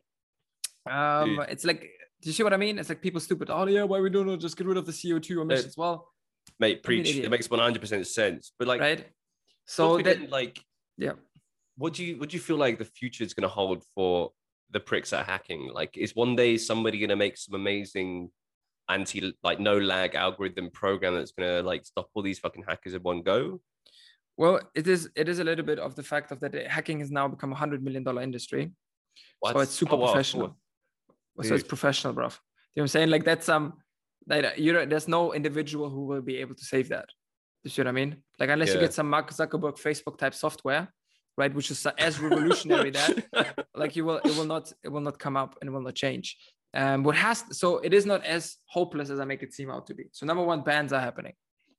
Um, 0.90 1.36
Dude. 1.36 1.46
it's 1.50 1.64
like, 1.64 1.80
do 1.80 2.28
you 2.28 2.32
see 2.32 2.42
what 2.42 2.52
I 2.52 2.56
mean? 2.56 2.78
It's 2.78 2.88
like 2.88 3.02
people 3.02 3.20
stupid. 3.20 3.50
Oh 3.50 3.66
yeah, 3.66 3.82
why 3.82 4.00
we 4.00 4.10
don't 4.10 4.26
know? 4.26 4.36
Just 4.36 4.56
get 4.56 4.66
rid 4.66 4.76
of 4.76 4.86
the 4.86 4.92
CO2 4.92 5.42
emissions. 5.42 5.76
Well, 5.76 6.08
Mate, 6.58 6.82
preach. 6.82 7.14
It 7.16 7.30
makes 7.30 7.48
100 7.50 7.80
percent 7.80 8.06
sense. 8.06 8.52
But 8.58 8.68
like, 8.68 8.80
right? 8.80 9.06
so 9.66 9.98
So 9.98 10.02
that 10.02 10.30
like, 10.30 10.64
yeah. 10.96 11.12
what 11.76 11.92
do 11.94 12.04
you 12.04 12.18
what 12.18 12.30
do 12.30 12.36
you 12.36 12.42
feel 12.42 12.56
like 12.56 12.78
the 12.78 12.84
future 12.84 13.24
is 13.24 13.34
going 13.34 13.42
to 13.42 13.48
hold 13.48 13.84
for 13.94 14.32
the 14.72 14.80
pricks 14.80 15.12
at 15.12 15.26
hacking? 15.26 15.70
Like, 15.72 15.96
is 15.96 16.14
one 16.16 16.34
day 16.36 16.56
somebody 16.56 16.98
going 16.98 17.10
to 17.10 17.16
make 17.16 17.36
some 17.36 17.54
amazing 17.54 18.30
anti 18.88 19.32
like 19.42 19.60
no 19.60 19.78
lag 19.78 20.14
algorithm 20.14 20.70
program 20.70 21.14
that's 21.14 21.32
going 21.32 21.48
to 21.48 21.62
like 21.62 21.86
stop 21.86 22.08
all 22.14 22.22
these 22.22 22.38
fucking 22.38 22.64
hackers 22.66 22.94
in 22.94 23.02
one 23.02 23.22
go? 23.22 23.60
Well, 24.36 24.60
it 24.74 24.86
is 24.88 25.08
it 25.14 25.28
is 25.28 25.38
a 25.38 25.44
little 25.44 25.64
bit 25.64 25.78
of 25.78 25.94
the 25.94 26.02
fact 26.02 26.32
of 26.32 26.40
that 26.40 26.54
hacking 26.66 27.00
has 27.00 27.10
now 27.10 27.28
become 27.28 27.52
a 27.52 27.56
hundred 27.56 27.82
million 27.84 28.02
dollar 28.02 28.22
industry. 28.22 28.72
So 29.44 29.58
it's 29.60 29.72
super 29.72 29.94
Oh, 29.94 29.98
wow, 29.98 30.06
professional. 30.12 30.56
cool. 31.36 31.44
So 31.44 31.54
it's 31.54 31.64
professional, 31.64 32.12
bro. 32.12 32.24
You 32.24 32.30
know 32.30 32.34
what 32.74 32.82
I'm 32.82 32.88
saying? 32.88 33.10
Like 33.10 33.24
that's 33.24 33.48
um 33.48 33.74
that 34.26 34.58
you 34.58 34.72
know, 34.72 34.86
there's 34.86 35.08
no 35.08 35.34
individual 35.34 35.90
who 35.90 36.06
will 36.06 36.22
be 36.22 36.36
able 36.38 36.54
to 36.54 36.64
save 36.64 36.88
that. 36.88 37.06
You 37.62 37.70
see 37.70 37.82
what 37.82 37.88
I 37.88 37.92
mean? 37.92 38.16
Like 38.38 38.50
unless 38.50 38.72
you 38.74 38.80
get 38.80 38.94
some 38.94 39.08
Mark 39.08 39.30
Zuckerberg 39.30 39.78
Facebook 39.80 40.18
type 40.18 40.34
software, 40.34 40.88
right, 41.36 41.52
which 41.54 41.70
is 41.70 41.86
as 41.98 42.20
revolutionary 42.26 42.90
that 42.90 43.66
like 43.74 43.96
you 43.96 44.04
will 44.04 44.18
it 44.18 44.36
will 44.36 44.44
not 44.44 44.72
it 44.82 44.88
will 44.88 45.00
not 45.00 45.18
come 45.18 45.36
up 45.36 45.56
and 45.60 45.68
it 45.68 45.72
will 45.72 45.82
not 45.82 45.94
change. 45.94 46.36
Um, 46.74 47.02
what 47.02 47.16
has 47.16 47.44
so 47.50 47.78
it 47.78 47.92
is 47.92 48.06
not 48.06 48.24
as 48.24 48.56
hopeless 48.66 49.10
as 49.10 49.20
I 49.20 49.24
make 49.24 49.42
it 49.42 49.52
seem 49.52 49.70
out 49.70 49.86
to 49.88 49.94
be. 49.94 50.04
So 50.12 50.24
number 50.26 50.42
one, 50.42 50.62
bans 50.62 50.92
are 50.92 51.00
happening, 51.00 51.34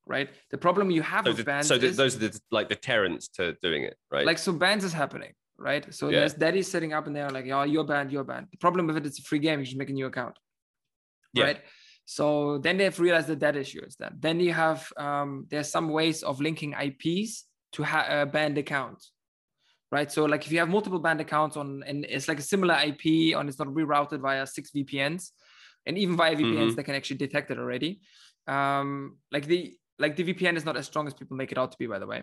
right? 0.06 0.30
The 0.52 0.58
problem 0.58 0.92
you 0.92 1.02
have 1.02 1.26
so, 1.26 1.32
with 1.32 1.38
the, 1.38 1.44
bans 1.44 1.68
so 1.68 1.78
the, 1.78 1.88
is 1.88 1.98
those 1.98 2.16
are 2.16 2.20
the 2.20 2.40
like 2.52 2.70
the 2.70 2.76
deterrents 2.76 3.28
to 3.30 3.54
doing 3.62 3.84
it, 3.84 3.96
right? 4.12 4.26
like 4.26 4.38
so 4.38 4.52
bans 4.54 4.84
is 4.84 4.94
happening, 4.94 5.34
right? 5.58 5.92
So 5.94 6.10
Yeah. 6.10 6.20
there's 6.20 6.34
daddies 6.36 6.70
sitting 6.70 6.94
up 6.94 7.08
and 7.08 7.16
they're 7.16 7.30
like, 7.32 7.48
oh, 7.50 7.64
you're 7.64 7.86
banned, 7.86 8.12
you're 8.12 8.24
banned. 8.24 8.48
The 8.52 8.58
problem 8.58 8.86
with 8.88 8.98
it, 8.98 9.06
it's 9.06 9.20
a 9.20 9.24
free 9.24 9.40
game. 9.40 9.60
You 9.60 9.66
should 9.66 9.78
make 9.78 9.90
a 9.90 9.94
new 9.94 10.06
account, 10.06 10.38
Yeah. 11.34 11.46
right? 11.46 11.62
So 12.06 12.58
then 12.60 12.78
they've 12.78 13.00
realized 13.00 13.28
that 13.30 13.40
that 13.40 13.56
issue 13.56 13.82
is 13.84 13.96
done. 13.96 14.18
Then 14.20 14.40
you 14.42 14.54
have 14.54 14.92
um, 14.98 15.48
there's 15.50 15.70
some 15.70 15.90
ways 15.90 16.22
of 16.22 16.40
linking 16.42 16.74
IPs 16.74 17.46
to 17.72 17.84
ha- 17.84 18.08
uh, 18.10 18.26
banned 18.26 18.58
accounts, 18.58 19.13
right? 19.96 20.12
So 20.12 20.26
like 20.26 20.44
if 20.46 20.52
you 20.52 20.60
have 20.64 20.70
multiple 20.78 21.00
banned 21.06 21.22
accounts 21.22 21.56
on, 21.62 21.68
and 21.90 21.98
it's 22.16 22.28
like 22.28 22.40
a 22.40 22.48
similar 22.54 22.76
IP 22.90 23.04
and 23.38 23.48
it's 23.50 23.60
not 23.60 23.70
rerouted 23.80 24.20
via 24.28 24.46
six 24.48 24.72
VPNs, 24.76 25.24
and 25.86 25.94
even 26.04 26.16
via 26.22 26.36
VPNs 26.36 26.72
Mhm. 26.72 26.76
they 26.78 26.84
can 26.88 26.96
actually 27.00 27.20
detect 27.26 27.48
it 27.54 27.60
already. 27.64 27.92
Um, 28.56 28.88
like 29.36 29.46
the 29.52 29.60
like 30.04 30.16
the 30.20 30.24
VPN 30.30 30.56
is 30.60 30.66
not 30.70 30.76
as 30.82 30.86
strong 30.92 31.06
as 31.10 31.14
people 31.14 31.38
make 31.42 31.52
it 31.54 31.60
out 31.62 31.72
to 31.74 31.78
be, 31.78 31.88
by 31.96 32.00
the 32.04 32.08
way 32.14 32.22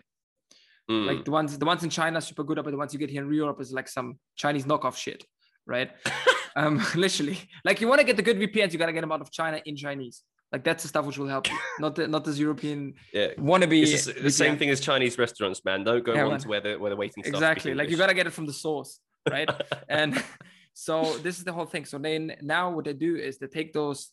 Mm. 0.90 1.06
like 1.10 1.20
the 1.26 1.30
ones 1.38 1.50
the 1.62 1.68
ones 1.72 1.82
in 1.86 1.90
China 1.98 2.18
are 2.18 2.26
super 2.30 2.44
good, 2.48 2.56
but 2.64 2.72
the 2.74 2.80
ones 2.82 2.92
you 2.94 2.98
get 3.04 3.10
here 3.16 3.24
in 3.26 3.32
Europe 3.42 3.60
is 3.64 3.70
like 3.78 3.88
some 3.96 4.08
Chinese 4.42 4.64
knockoff 4.70 4.96
shit, 5.04 5.20
right? 5.74 5.90
um, 6.60 6.74
literally, 7.04 7.38
like 7.68 7.80
you 7.80 7.86
want 7.90 8.00
to 8.02 8.06
get 8.10 8.16
the 8.20 8.26
good 8.28 8.38
VPNs, 8.42 8.72
you 8.72 8.78
gotta 8.82 8.92
get 8.98 9.02
them 9.06 9.12
out 9.12 9.20
of 9.26 9.30
China 9.30 9.58
in 9.64 9.76
Chinese. 9.76 10.16
Like 10.52 10.64
that's 10.64 10.82
the 10.82 10.88
stuff 10.88 11.06
which 11.06 11.16
will 11.18 11.28
help 11.28 11.48
you, 11.50 11.56
not 11.78 11.94
the 11.94 12.08
not 12.08 12.24
this 12.24 12.38
European 12.38 12.94
yeah. 13.12 13.28
wannabe. 13.38 13.82
It's 13.82 14.06
the 14.06 14.14
the 14.14 14.30
same 14.30 14.56
thing 14.58 14.70
as 14.70 14.80
Chinese 14.80 15.16
restaurants, 15.18 15.64
man. 15.64 15.84
Don't 15.84 16.04
go 16.04 16.14
Yeah, 16.14 16.26
on 16.26 16.38
to 16.40 16.48
where 16.48 16.60
the 16.60 16.76
where 16.76 16.90
the 16.90 16.96
waiting 16.96 17.22
staff 17.22 17.34
Exactly, 17.34 17.74
like 17.74 17.88
you 17.90 17.96
gotta 17.96 18.14
get 18.14 18.26
it 18.26 18.32
from 18.32 18.46
the 18.46 18.52
source, 18.52 18.98
right? 19.30 19.48
and 19.88 20.12
so 20.74 21.18
this 21.18 21.38
is 21.38 21.44
the 21.44 21.52
whole 21.52 21.66
thing. 21.66 21.84
So 21.84 21.98
then 21.98 22.36
now 22.42 22.70
what 22.70 22.84
they 22.84 22.94
do 22.94 23.16
is 23.16 23.38
they 23.38 23.46
take 23.46 23.72
those 23.72 24.10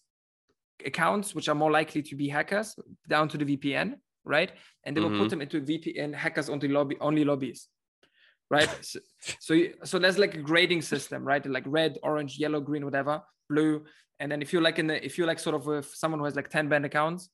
accounts 0.86 1.34
which 1.34 1.50
are 1.50 1.56
more 1.56 1.72
likely 1.72 2.04
to 2.04 2.16
be 2.16 2.28
hackers 2.30 2.76
down 3.10 3.28
to 3.30 3.38
the 3.38 3.46
VPN, 3.58 3.96
right? 4.24 4.52
And 4.84 4.96
they 4.96 5.02
will 5.02 5.10
Mhm. 5.10 5.18
put 5.18 5.30
them 5.32 5.42
into 5.42 5.60
VPN 5.60 6.14
hackers 6.14 6.50
only 6.50 6.68
lobby 6.68 6.98
only 7.02 7.24
lobbies, 7.26 7.68
right? 8.50 8.70
so, 8.82 9.00
so, 9.40 9.54
you- 9.54 9.74
so 9.84 10.00
there's 10.00 10.18
like 10.18 10.36
a 10.36 10.42
grading 10.42 10.82
system, 10.82 11.24
right? 11.24 11.46
Like 11.46 11.64
red, 11.66 11.98
orange, 12.04 12.38
yellow, 12.38 12.60
green, 12.62 12.86
whatever, 12.86 13.22
blue. 13.50 13.84
And 14.20 14.32
then 14.32 14.42
if 14.42 14.52
you're 14.54 14.62
like 14.62 14.80
in 14.80 14.88
the 14.88 15.06
if 15.06 15.18
you're 15.18 15.28
like 15.28 15.40
sort 15.40 15.56
of 15.56 15.66
with 15.66 15.88
someone 15.94 16.20
who 16.20 16.26
has 16.26 16.36
like 16.36 16.50
10 16.50 16.70
banned 16.70 16.86
accounts, 16.86 17.30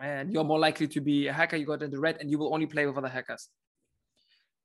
and 0.00 0.32
you're 0.32 0.44
more 0.44 0.58
likely 0.60 0.86
to 0.88 1.00
be 1.00 1.26
a 1.26 1.32
hacker, 1.32 1.56
you 1.56 1.66
got 1.66 1.82
into 1.82 1.98
red, 1.98 2.18
and 2.20 2.30
you 2.30 2.38
will 2.38 2.54
only 2.54 2.66
play 2.66 2.86
with 2.86 2.96
other 2.96 3.08
hackers, 3.08 3.48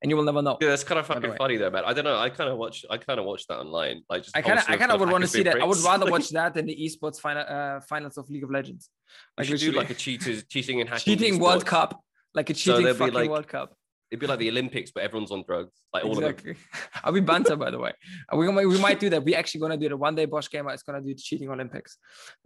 and 0.01 0.12
you 0.12 0.15
will 0.15 0.24
never 0.24 0.43
know. 0.43 0.58
Yeah, 0.62 0.70
that's 0.70 0.84
kind 0.84 1.00
of 1.00 1.08
fucking 1.08 1.34
funny 1.38 1.58
though, 1.58 1.72
man. 1.72 1.84
I 1.86 1.93
don't 1.93 2.03
know. 2.05 2.17
I 2.20 2.29
kind 2.29 2.51
of 2.51 2.58
watch. 2.60 2.86
I 2.89 2.98
kind 2.98 3.20
of 3.20 3.25
watch 3.25 3.48
that 3.48 3.58
online. 3.58 4.03
Like 4.10 4.24
just 4.24 4.38
I 4.38 4.43
kind 4.43 4.60
of, 4.60 4.65
I 4.67 4.77
kind 4.77 4.91
of 4.91 5.00
would 5.00 5.10
want 5.10 5.24
to 5.24 5.27
see 5.27 5.41
that. 5.43 5.60
I 5.60 5.65
would 5.65 5.79
rather 5.79 6.05
watch 6.12 6.29
that 6.38 6.53
than 6.53 6.67
the 6.67 6.75
esports 6.75 7.20
final, 7.20 7.46
uh, 7.48 7.79
finals 7.82 8.17
of 8.20 8.29
League 8.29 8.43
of 8.43 8.51
Legends. 8.51 8.89
We 9.38 9.41
Like 9.41 9.48
should 9.48 9.60
do 9.60 9.72
like 9.72 9.89
a 9.89 9.96
cheaters 9.96 10.43
cheating 10.46 10.82
and 10.82 10.89
hacking. 10.89 11.17
cheating 11.17 11.39
World. 11.39 11.65
Cup, 11.65 12.00
like 12.36 12.51
a 12.51 12.53
cheating 12.53 12.86
be, 12.86 12.93
fucking 12.93 13.13
like, 13.15 13.29
World 13.29 13.48
Cup. 13.48 13.75
It'd 14.13 14.20
be 14.20 14.27
like 14.27 14.38
the 14.38 14.50
Olympics, 14.50 14.91
but 14.91 15.01
everyone's 15.01 15.32
on 15.32 15.43
drugs. 15.43 15.74
Like 15.91 16.05
all 16.05 16.12
of 16.12 16.17
them. 16.17 16.29
Exactly. 16.29 16.55
I'll 17.03 17.12
be 17.12 17.20
banter, 17.20 17.55
by 17.55 17.72
the 17.72 17.79
way. 17.79 17.93
Uh, 18.32 18.38
We 18.38 18.51
might, 18.51 18.67
we 18.67 18.77
might 18.77 19.00
do 19.00 19.10
that. 19.10 19.24
We 19.24 19.34
actually 19.34 19.62
gonna 19.62 19.75
do 19.75 19.89
the 19.89 19.98
One 19.98 20.13
day, 20.13 20.25
Bosh 20.25 20.51
Gamer 20.51 20.72
is 20.72 20.84
gonna 20.84 21.01
do 21.01 21.15
the 21.15 21.15
cheating 21.15 21.50
Olympics, 21.50 21.98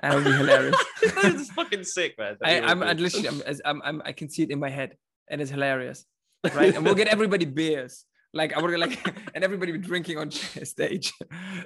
and 0.01 0.13
it'll 0.13 0.31
be 0.31 0.38
hilarious. 0.38 0.77
it's 1.01 1.51
fucking 1.51 1.83
sick, 1.83 2.17
man. 2.17 2.38
I, 2.41 2.62
I'm, 2.62 2.81
I'm 2.81 2.95
literally, 2.95 3.27
I'm, 3.27 3.41
I'm, 3.65 3.81
I'm, 3.83 4.01
I 4.05 4.13
can 4.13 4.29
see 4.29 4.43
it 4.43 4.50
in 4.50 4.59
my 4.59 4.69
head, 4.69 4.95
and 5.29 5.41
it's 5.41 5.51
hilarious, 5.51 6.05
right? 6.53 6.74
and 6.74 6.86
we'll 6.86 6.95
get 6.95 7.09
everybody 7.09 7.43
beers, 7.43 8.05
like 8.33 8.55
I 8.55 8.62
would 8.62 8.79
like, 8.79 8.95
and 9.36 9.43
everybody 9.43 9.74
be 9.74 9.79
drinking 9.79 10.19
on 10.19 10.31
stage. 10.31 11.12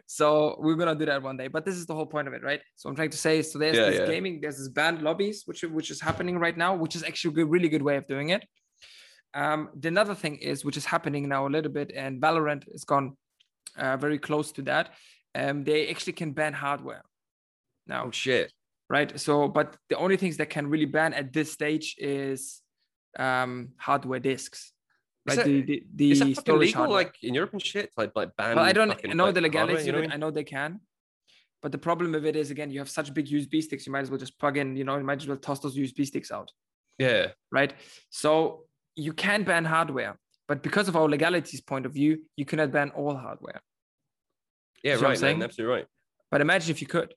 So 0.08 0.56
we're 0.58 0.74
gonna 0.78 0.96
do 0.96 1.06
that 1.06 1.22
one 1.22 1.38
day. 1.38 1.48
But 1.48 1.64
this 1.64 1.76
is 1.76 1.86
the 1.86 1.94
whole 1.94 2.08
point 2.08 2.28
of 2.28 2.34
it, 2.34 2.42
right? 2.42 2.62
So 2.76 2.90
I'm 2.90 2.96
trying 2.96 3.12
to 3.12 3.18
say, 3.18 3.44
so 3.44 3.60
there's 3.60 3.78
Yeah, 3.78 3.86
this 3.92 4.00
yeah. 4.00 4.08
gaming, 4.08 4.42
there's 4.42 4.58
this 4.58 4.70
banned 4.70 5.04
lobbies, 5.04 5.44
which 5.46 5.62
which 5.62 5.92
is 5.92 6.02
happening 6.02 6.40
right 6.40 6.58
now, 6.58 6.74
which 6.74 6.96
is 6.96 7.04
actually 7.04 7.34
a 7.34 7.36
good, 7.36 7.52
really 7.52 7.70
good 7.70 7.84
way 7.84 7.98
of 7.98 8.08
doing 8.08 8.30
it. 8.30 8.44
Um, 9.34 9.70
the 9.80 9.88
another 9.88 10.16
thing 10.16 10.38
is, 10.38 10.66
which 10.66 10.78
is 10.78 10.86
happening 10.86 11.28
now 11.30 11.48
a 11.48 11.50
little 11.56 11.72
bit, 11.72 11.92
and 11.96 12.22
Valorant 12.22 12.70
has 12.72 12.84
gone 12.84 13.16
uh, 13.78 13.98
very 13.98 14.20
close 14.20 14.52
to 14.54 14.62
that. 14.64 14.92
Um, 15.34 15.64
they 15.64 15.90
actually 15.90 16.14
can 16.14 16.34
ban 16.34 16.54
hardware 16.54 17.04
now 17.88 18.06
Oh 18.08 18.12
shit. 18.12 18.52
right? 18.90 19.18
So, 19.20 19.48
but 19.48 19.78
the 19.90 19.96
only 19.96 20.18
things 20.18 20.36
that 20.38 20.50
can 20.50 20.68
really 20.68 20.86
ban 20.86 21.14
at 21.14 21.32
this 21.32 21.52
stage 21.54 21.96
is 21.98 22.62
um, 23.18 23.70
hardware 23.78 24.20
disks, 24.20 24.74
right? 25.28 25.38
that- 25.38 25.46
the 25.46 25.62
the, 25.62 25.84
the 25.96 26.12
Is 26.12 26.20
that 26.20 26.26
fucking 26.26 26.42
storage 26.44 26.68
legal 26.68 26.80
hardware. 26.82 27.04
like 27.04 27.16
in 27.24 27.34
Europe 27.34 27.54
and 27.54 27.62
shit? 27.64 27.90
Like 27.96 28.12
like 28.16 28.36
ban. 28.36 28.56
well, 28.58 28.66
I 28.66 28.74
don't 28.74 28.90
fucking, 28.90 29.16
know 29.16 29.26
like, 29.26 29.36
the 29.36 29.42
legality 29.42 29.74
hardware, 29.74 29.86
you 29.86 29.92
know 29.94 29.98
of 30.00 30.04
what 30.04 30.10
it. 30.10 30.12
I 30.12 30.16
I 30.16 30.18
know 30.24 30.32
they 30.32 30.44
can, 30.44 30.82
but 31.62 31.72
the 31.72 31.78
problem 31.78 32.12
with 32.12 32.26
it 32.26 32.36
is 32.36 32.52
again, 32.52 32.70
you 32.70 32.80
have 32.80 32.90
such 32.90 33.14
big 33.14 33.28
USB 33.28 33.64
sticks. 33.64 33.86
You 33.88 33.94
might 33.94 34.02
as 34.02 34.10
well 34.12 34.20
just 34.20 34.38
plug 34.38 34.58
in. 34.58 34.76
You 34.76 34.84
know, 34.84 34.98
you 34.98 35.04
might 35.06 35.22
as 35.22 35.28
well 35.28 35.38
toss 35.38 35.60
those 35.62 35.78
USB 35.78 36.06
sticks 36.06 36.30
out, 36.32 36.52
Yeah. 37.00 37.28
right? 37.52 37.74
So 38.10 38.66
you 38.96 39.14
can 39.14 39.44
ban 39.44 39.66
hardware, 39.66 40.18
but 40.48 40.64
because 40.64 40.88
of 40.88 40.96
our 40.96 41.08
legalities 41.08 41.62
point 41.62 41.86
of 41.86 41.94
view, 41.94 42.20
you 42.36 42.46
cannot 42.46 42.72
ban 42.72 42.90
all 42.92 43.16
hardware. 43.16 43.62
Yeah, 44.84 44.96
I'm 44.96 45.02
right, 45.02 45.18
saying? 45.18 45.40
man. 45.40 45.46
Absolutely 45.46 45.76
right. 45.76 45.86
But 46.30 46.42
imagine 46.42 46.72
if 46.72 46.82
you 46.82 46.88
could. 46.88 47.14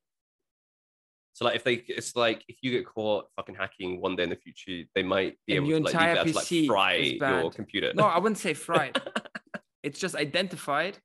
So 1.35 1.45
like 1.45 1.57
if 1.57 1.64
they, 1.64 1.83
it's 1.88 2.14
like 2.14 2.45
if 2.47 2.59
you 2.62 2.71
get 2.71 2.87
caught 2.87 3.26
fucking 3.35 3.57
hacking 3.57 4.00
one 4.00 4.14
day 4.14 4.23
in 4.23 4.31
the 4.31 4.37
future, 4.37 4.88
they 4.95 5.02
might 5.02 5.37
be 5.47 5.57
And 5.57 5.66
able 5.66 5.88
to 5.88 5.97
like, 5.97 6.23
to, 6.23 6.33
like 6.33 6.66
fry 6.66 6.95
your 6.95 7.50
computer. 7.50 7.93
No, 7.95 8.04
I 8.04 8.19
wouldn't 8.19 8.38
say 8.38 8.54
fried. 8.54 9.00
it's 9.83 9.99
just 9.99 10.14
identified 10.14 10.99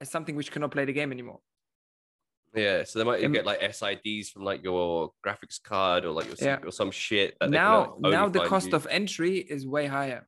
as 0.00 0.08
something 0.08 0.36
which 0.36 0.52
cannot 0.52 0.70
play 0.70 0.84
the 0.84 0.92
game 0.92 1.10
anymore. 1.10 1.40
Yeah, 2.54 2.84
so 2.84 2.98
they 2.98 3.04
might 3.04 3.22
Im- 3.22 3.32
get 3.32 3.46
like 3.46 3.60
SIDs 3.60 4.28
from 4.28 4.44
like 4.44 4.62
your 4.62 5.12
graphics 5.26 5.62
card 5.62 6.04
or 6.04 6.10
like 6.10 6.26
your 6.26 6.36
Yeah. 6.40 6.58
Or 6.64 6.70
some 6.72 6.90
shit. 6.90 7.36
That 7.40 7.50
now 7.50 7.96
like, 8.00 8.12
now 8.12 8.28
the 8.28 8.40
cost 8.44 8.68
you. 8.70 8.76
of 8.76 8.86
entry 8.90 9.38
is 9.38 9.66
way 9.66 9.86
higher 9.86 10.26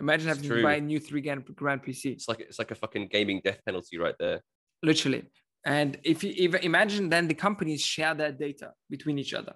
imagine 0.00 0.28
It's 0.28 0.38
having 0.38 0.56
to 0.58 0.62
buy 0.62 0.74
a 0.74 0.80
new 0.80 1.00
three 1.00 1.20
grand 1.20 1.44
grand 1.56 1.82
pc 1.82 2.12
it's 2.12 2.28
like 2.28 2.38
it's 2.40 2.58
like 2.58 2.70
a 2.70 2.74
fucking 2.76 3.08
gaming 3.08 3.40
death 3.42 3.58
penalty 3.66 3.98
right 3.98 4.14
there. 4.20 4.40
literally 4.82 5.24
and 5.66 5.98
if 6.04 6.22
you 6.22 6.30
even 6.36 6.60
imagine 6.62 7.08
then 7.08 7.26
the 7.26 7.34
companies 7.34 7.80
share 7.82 8.14
that 8.14 8.38
data 8.38 8.72
between 8.88 9.18
each 9.18 9.34
other 9.34 9.54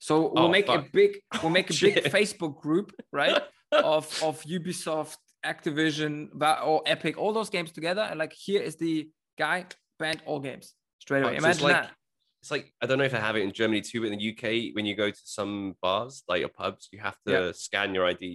so 0.00 0.32
we'll 0.34 0.46
Oh, 0.46 0.48
make 0.48 0.68
a 0.68 0.84
big 0.92 1.18
we'll 1.42 1.52
make 1.52 1.70
a 1.70 1.74
oh, 1.74 1.78
big 1.80 1.94
facebook 2.16 2.60
group 2.60 2.92
right 3.12 3.40
of 3.72 4.04
of 4.22 4.42
ubisoft 4.42 5.16
activision 5.46 6.28
or 6.64 6.82
epic 6.86 7.16
all 7.16 7.32
those 7.32 7.50
games 7.50 7.70
together 7.70 8.02
and 8.02 8.18
like 8.18 8.32
here 8.32 8.62
is 8.62 8.74
the 8.76 9.08
guy 9.38 9.64
banned 10.00 10.22
all 10.26 10.40
games 10.40 10.74
straight 11.04 11.22
away 11.22 11.34
Fuck, 11.34 11.42
so 11.42 11.48
it's 11.50 11.58
imagine 11.60 11.68
like- 11.76 11.88
that 11.88 11.94
It's 12.42 12.50
like 12.56 12.66
I 12.82 12.84
don't 12.86 12.98
know 13.00 13.08
if 13.12 13.14
I 13.20 13.22
have 13.28 13.36
it 13.38 13.42
in 13.48 13.52
Germany 13.60 13.80
too, 13.88 13.98
but 14.02 14.08
in 14.12 14.18
the 14.18 14.26
UK, 14.32 14.44
when 14.76 14.84
you 14.88 14.94
go 15.04 15.08
to 15.18 15.22
some 15.38 15.76
bars, 15.84 16.12
like 16.30 16.40
your 16.44 16.52
pubs, 16.60 16.82
you 16.92 16.98
have 17.08 17.16
to 17.26 17.32
Yeah. 17.32 17.52
scan 17.66 17.88
your 17.96 18.04
ID. 18.12 18.26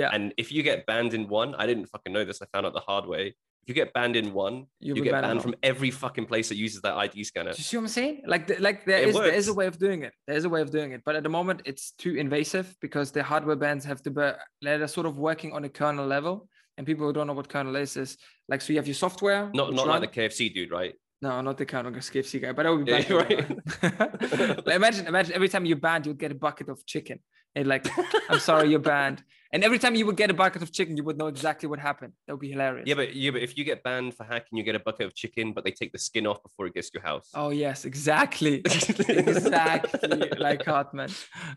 yeah 0.00 0.10
And 0.16 0.24
if 0.42 0.48
you 0.54 0.60
get 0.70 0.78
banned 0.90 1.12
in 1.18 1.22
one, 1.42 1.50
I 1.62 1.64
didn't 1.70 1.86
fucking 1.94 2.12
know 2.16 2.24
this. 2.28 2.38
I 2.44 2.46
found 2.54 2.64
out 2.66 2.74
the 2.80 2.86
hard 2.92 3.06
way. 3.14 3.24
If 3.62 3.66
you 3.70 3.74
get 3.82 3.90
banned 3.98 4.16
in 4.20 4.26
one, 4.46 4.56
You'll 4.80 4.98
you 4.98 5.04
get 5.08 5.12
banned 5.16 5.26
banned 5.28 5.42
from 5.46 5.54
every 5.70 5.90
fucking 6.02 6.26
place 6.32 6.46
that 6.50 6.58
uses 6.66 6.78
that 6.86 6.94
ID 7.04 7.16
scanner. 7.30 7.52
Do 7.52 7.60
you 7.62 7.68
see 7.70 7.76
what 7.78 7.84
I'm 7.88 7.94
saying? 8.00 8.14
Like, 8.34 8.44
the, 8.48 8.54
like 8.68 8.78
there 8.90 9.00
It 9.04 9.08
is 9.10 9.14
there 9.28 9.38
is 9.42 9.48
a 9.54 9.56
way 9.60 9.66
of 9.72 9.76
doing 9.86 10.00
it. 10.08 10.12
There 10.26 10.36
is 10.40 10.44
a 10.50 10.52
way 10.54 10.60
of 10.66 10.70
doing 10.76 10.90
it, 10.96 11.00
but 11.06 11.14
at 11.18 11.22
the 11.28 11.34
moment 11.38 11.58
it's 11.70 11.86
too 12.04 12.12
invasive 12.24 12.66
because 12.86 13.06
the 13.16 13.22
hardware 13.30 13.58
bans 13.64 13.82
have 13.90 14.00
to 14.06 14.10
be 14.18 14.26
they're 14.64 14.86
sort 14.98 15.06
of 15.10 15.14
working 15.28 15.50
on 15.56 15.62
a 15.64 15.70
kernel 15.80 16.06
level. 16.16 16.34
And 16.76 16.82
people 16.90 17.04
who 17.06 17.12
don't 17.16 17.28
know 17.30 17.38
what 17.40 17.48
kernel 17.54 17.74
is 17.84 17.90
is 18.04 18.10
like 18.50 18.60
so 18.64 18.68
you 18.72 18.78
have 18.82 18.90
your 18.92 19.00
software. 19.06 19.42
Not 19.60 19.66
not 19.78 19.86
run- 19.86 20.00
like 20.02 20.04
the 20.12 20.14
KFC 20.20 20.40
dude, 20.56 20.70
right? 20.80 20.94
No, 21.24 21.40
not 21.40 21.56
the 21.56 21.64
kernel 21.64 21.90
KFC 21.90 22.40
guy, 22.42 22.52
but 22.52 22.66
I 22.66 22.70
would 22.70 22.84
be 22.84 22.92
Yeah, 22.92 23.22
bad. 23.22 24.66
Like, 24.66 24.76
imagine 24.76 25.06
imagine 25.06 25.32
every 25.34 25.48
time 25.48 25.64
you're 25.64 25.84
banned, 25.88 26.06
you'd 26.06 26.18
get 26.18 26.32
a 26.32 26.34
bucket 26.46 26.68
of 26.68 26.84
chicken. 26.84 27.18
And 27.56 27.66
like, 27.66 27.86
I'm 28.28 28.40
sorry, 28.40 28.68
you're 28.68 28.86
banned. 28.94 29.22
And 29.52 29.62
every 29.62 29.78
time 29.78 29.94
you 29.94 30.04
would 30.06 30.16
get 30.16 30.28
a 30.30 30.34
bucket 30.34 30.60
of 30.62 30.72
chicken, 30.72 30.96
you 30.96 31.04
would 31.04 31.16
know 31.16 31.28
exactly 31.28 31.68
what 31.68 31.78
happened. 31.78 32.12
That 32.26 32.34
would 32.34 32.40
be 32.40 32.50
hilarious. 32.50 32.86
Yeah, 32.88 32.96
but 32.96 33.14
yeah, 33.14 33.30
but 33.30 33.42
if 33.42 33.56
you 33.56 33.64
get 33.64 33.82
banned 33.84 34.14
for 34.16 34.24
hacking, 34.24 34.58
you 34.58 34.64
get 34.64 34.74
a 34.74 34.80
bucket 34.80 35.06
of 35.06 35.14
chicken, 35.14 35.52
but 35.54 35.64
they 35.64 35.70
take 35.70 35.92
the 35.92 35.98
skin 35.98 36.26
off 36.26 36.42
before 36.42 36.66
it 36.66 36.74
gets 36.74 36.90
to 36.90 36.98
your 36.98 37.06
house. 37.06 37.28
Oh 37.34 37.50
yes, 37.50 37.84
exactly. 37.84 38.56
exactly 39.08 40.30
like 40.38 40.64
Hartman. 40.64 41.10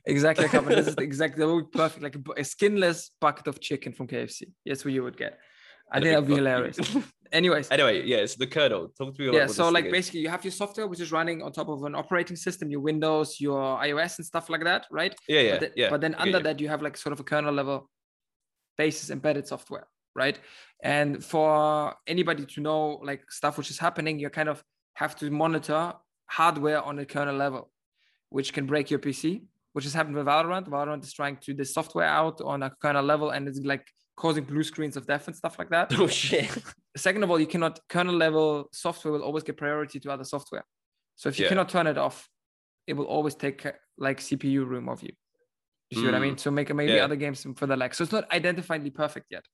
Exactly 0.05 0.43
like 0.45 0.51
Hartman. 0.51 0.75
This 0.75 0.87
is 0.87 0.95
exactly 0.95 1.43
that 1.43 1.51
would 1.51 1.71
be 1.71 1.77
perfect. 1.77 2.03
Like 2.03 2.15
a, 2.15 2.41
a 2.41 2.43
skinless 2.43 3.11
bucket 3.19 3.47
of 3.47 3.59
chicken 3.59 3.91
from 3.91 4.07
KFC. 4.07 4.43
Yes, 4.63 4.85
what 4.85 4.93
you 4.93 5.03
would 5.03 5.17
get. 5.17 5.39
I 5.91 5.99
think 5.99 6.13
that'd 6.13 6.27
be 6.27 6.35
hilarious. 6.35 6.77
Anyways, 7.33 7.69
anyway, 7.71 8.05
yeah, 8.05 8.17
it's 8.17 8.35
the 8.35 8.47
kernel. 8.47 8.87
Talk 8.97 9.13
to 9.15 9.21
me 9.21 9.27
about 9.27 9.37
yeah. 9.37 9.47
So 9.47 9.67
like 9.67 9.91
basically, 9.91 10.21
you 10.21 10.29
have 10.29 10.45
your 10.45 10.51
software 10.53 10.87
which 10.87 11.01
is 11.01 11.11
running 11.11 11.41
on 11.41 11.51
top 11.51 11.67
of 11.67 11.83
an 11.83 11.93
operating 11.93 12.37
system, 12.37 12.69
your 12.69 12.79
Windows, 12.79 13.41
your 13.41 13.59
iOS, 13.79 14.17
and 14.17 14.25
stuff 14.25 14.49
like 14.49 14.63
that, 14.63 14.85
right? 14.91 15.13
yeah, 15.27 15.41
yeah, 15.41 15.51
but, 15.51 15.59
then, 15.59 15.71
yeah. 15.75 15.89
but 15.89 15.99
then 15.99 16.15
under 16.15 16.37
you. 16.37 16.43
that 16.43 16.59
you 16.61 16.69
have 16.69 16.81
like 16.81 16.95
sort 16.95 17.11
of 17.11 17.19
a 17.19 17.23
kernel 17.25 17.53
level 17.53 17.89
basis 18.77 19.09
embedded 19.09 19.47
software 19.47 19.87
right 20.15 20.39
and 20.83 21.23
for 21.23 21.93
anybody 22.07 22.45
to 22.45 22.61
know 22.61 22.99
like 23.03 23.21
stuff 23.29 23.57
which 23.57 23.69
is 23.69 23.79
happening 23.79 24.19
you 24.19 24.29
kind 24.29 24.49
of 24.49 24.63
have 24.93 25.15
to 25.15 25.29
monitor 25.29 25.93
hardware 26.25 26.81
on 26.81 26.99
a 26.99 27.05
kernel 27.05 27.35
level 27.35 27.69
which 28.29 28.51
can 28.53 28.65
break 28.65 28.89
your 28.89 28.99
pc 28.99 29.41
which 29.73 29.85
has 29.85 29.93
happened 29.93 30.15
with 30.15 30.25
valorant 30.25 30.67
valorant 30.67 31.03
is 31.03 31.13
trying 31.13 31.37
to 31.37 31.53
the 31.53 31.63
software 31.63 32.07
out 32.07 32.41
on 32.41 32.63
a 32.63 32.71
kernel 32.81 33.03
level 33.03 33.29
and 33.29 33.47
it's 33.47 33.59
like 33.59 33.87
causing 34.17 34.43
blue 34.43 34.63
screens 34.63 34.97
of 34.97 35.05
death 35.07 35.27
and 35.27 35.35
stuff 35.35 35.57
like 35.59 35.69
that 35.69 35.87
Oh 35.99 36.07
shit. 36.07 36.49
second 36.97 37.23
of 37.23 37.29
all 37.31 37.39
you 37.39 37.47
cannot 37.47 37.79
kernel 37.87 38.15
level 38.15 38.67
software 38.73 39.11
will 39.13 39.21
always 39.23 39.43
get 39.43 39.55
priority 39.57 39.99
to 40.01 40.11
other 40.11 40.23
software 40.25 40.65
so 41.15 41.29
if 41.29 41.37
you 41.39 41.43
Yeah. 41.45 41.49
cannot 41.49 41.69
turn 41.69 41.87
it 41.87 41.97
off 41.97 42.27
it 42.87 42.93
will 42.93 43.05
always 43.05 43.35
take 43.35 43.65
like 43.97 44.19
cpu 44.19 44.65
room 44.67 44.89
of 44.89 45.01
you 45.03 45.13
you 45.89 45.99
see 45.99 46.05
what 46.05 46.15
i 46.15 46.19
mean 46.19 46.37
so 46.37 46.51
make 46.51 46.73
maybe 46.73 46.91
Mm. 46.93 46.95
Yeah. 46.97 47.05
other 47.05 47.15
games 47.15 47.45
for 47.55 47.67
the 47.67 47.77
lag 47.77 47.93
so 47.93 48.03
it's 48.03 48.11
not 48.11 48.29
identifiably 48.31 48.93
perfect 48.93 49.27
yet 49.29 49.45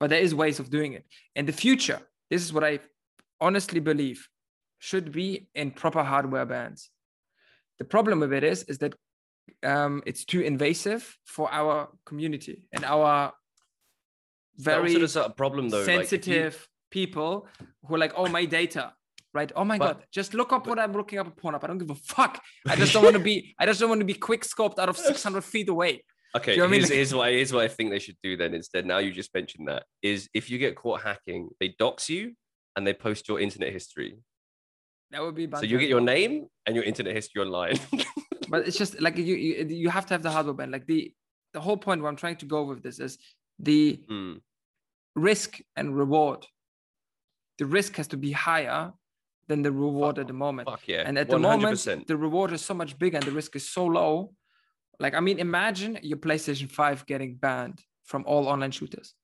but 0.00 0.10
there 0.10 0.20
is 0.26 0.34
ways 0.34 0.58
of 0.60 0.70
doing 0.70 0.92
it 0.94 1.04
in 1.36 1.44
the 1.46 1.52
future 1.52 2.00
this 2.30 2.42
is 2.42 2.52
what 2.52 2.64
i 2.64 2.78
honestly 3.40 3.80
believe 3.80 4.28
should 4.78 5.10
be 5.12 5.48
in 5.54 5.70
proper 5.70 6.02
hardware 6.04 6.46
bans 6.46 6.90
the 7.80 7.84
problem 7.84 8.20
with 8.20 8.32
it 8.32 8.44
is 8.44 8.62
is 8.64 8.78
that 8.78 8.94
um, 9.62 10.02
it's 10.06 10.24
too 10.24 10.40
invasive 10.40 11.02
for 11.26 11.46
our 11.52 11.88
community 12.06 12.62
and 12.72 12.84
our 12.84 13.32
Very 14.56 15.00
also 15.00 15.24
a 15.24 15.30
problem 15.30 15.68
though. 15.68 15.78
like, 15.78 15.88
you- 15.88 15.94
sensitive 15.94 16.68
people 16.90 17.48
who 17.86 17.94
are 17.94 17.98
like, 17.98 18.12
oh, 18.16 18.28
my 18.28 18.44
data, 18.44 18.92
right? 19.32 19.50
Oh 19.56 19.64
my 19.64 19.78
But- 19.78 19.98
God, 19.98 20.06
just 20.12 20.34
look 20.34 20.52
up 20.52 20.66
what 20.66 20.78
I'm 20.78 20.92
looking 20.92 21.18
up 21.18 21.36
Porn 21.36 21.54
up. 21.54 21.64
I 21.64 21.66
don't 21.66 21.78
give 21.78 21.90
a 21.90 21.94
fuck. 21.94 22.40
I 22.68 22.76
just 22.76 22.92
don't 22.92 23.02
want 23.02 23.16
to 23.16 23.22
be, 23.22 23.54
I 23.58 23.66
just 23.66 23.80
don't 23.80 23.88
want 23.88 24.00
to 24.00 24.04
be 24.06 24.14
quick 24.14 24.42
scoped 24.42 24.78
out 24.78 24.88
of 24.88 24.96
600 25.10 25.42
feet 25.42 25.68
away. 25.68 26.04
Okay, 26.36 26.52
you 26.52 26.58
know 26.58 26.64
what 26.64 26.68
I 26.68 26.70
mean? 26.72 26.80
here's, 26.80 26.90
here's 26.90 27.14
what 27.14 27.30
here's 27.30 27.52
what 27.52 27.62
I 27.62 27.68
think 27.68 27.90
they 27.90 28.00
should 28.00 28.16
do 28.20 28.36
then 28.36 28.54
instead. 28.54 28.86
Now 28.86 28.98
you 28.98 29.12
just 29.12 29.32
mentioned 29.32 29.68
that 29.68 29.84
is 30.02 30.28
if 30.34 30.50
you 30.50 30.58
get 30.58 30.74
caught 30.74 31.00
hacking, 31.02 31.50
they 31.60 31.76
dox 31.78 32.10
you 32.10 32.32
and 32.74 32.84
they 32.84 32.92
post 32.92 33.28
your 33.28 33.38
internet 33.38 33.72
history. 33.72 34.16
That 35.12 35.22
would 35.22 35.36
be 35.36 35.46
bad 35.46 35.60
So 35.60 35.66
you 35.66 35.78
get 35.78 35.88
your 35.88 36.00
name 36.00 36.46
and 36.66 36.74
your 36.74 36.84
internet 36.84 37.14
history 37.14 37.40
online. 37.42 37.78
But 38.48 38.66
it's 38.66 38.76
just 38.76 39.00
like 39.00 39.16
you, 39.16 39.36
you, 39.36 39.64
you 39.68 39.88
have 39.90 40.06
to 40.06 40.14
have 40.14 40.22
the 40.22 40.30
hardware 40.30 40.54
ban. 40.54 40.72
Like 40.72 40.86
the, 40.86 41.12
the 41.52 41.60
whole 41.60 41.76
point 41.76 42.02
where 42.02 42.10
I'm 42.10 42.16
trying 42.16 42.36
to 42.36 42.46
go 42.46 42.64
with 42.64 42.82
this 42.82 42.98
is 42.98 43.16
the 43.58 44.00
Hmm. 44.08 44.34
risk 45.14 45.60
and 45.76 45.96
reward. 45.96 46.46
The 47.58 47.66
risk 47.66 47.96
has 47.96 48.08
to 48.08 48.16
be 48.16 48.32
higher 48.32 48.92
than 49.46 49.62
the 49.62 49.70
reward 49.70 50.18
at 50.18 50.26
the 50.26 50.32
moment. 50.32 50.68
Fuck 50.68 50.88
yeah. 50.88 51.02
And 51.06 51.18
at 51.18 51.28
the 51.28 51.36
100%. 51.38 51.40
moment, 51.40 52.06
the 52.08 52.16
reward 52.16 52.52
is 52.52 52.62
so 52.62 52.74
much 52.74 52.98
bigger 52.98 53.18
and 53.18 53.26
the 53.26 53.32
risk 53.32 53.54
is 53.56 53.68
so 53.70 53.84
low 53.86 54.34
Like, 55.00 55.14
I 55.14 55.20
mean, 55.20 55.40
imagine 55.40 55.98
your 56.02 56.18
PlayStation 56.18 56.70
5 56.70 57.04
getting 57.06 57.34
banned 57.34 57.80
from 58.04 58.22
all 58.26 58.46
online 58.46 58.70
shooters. 58.70 59.14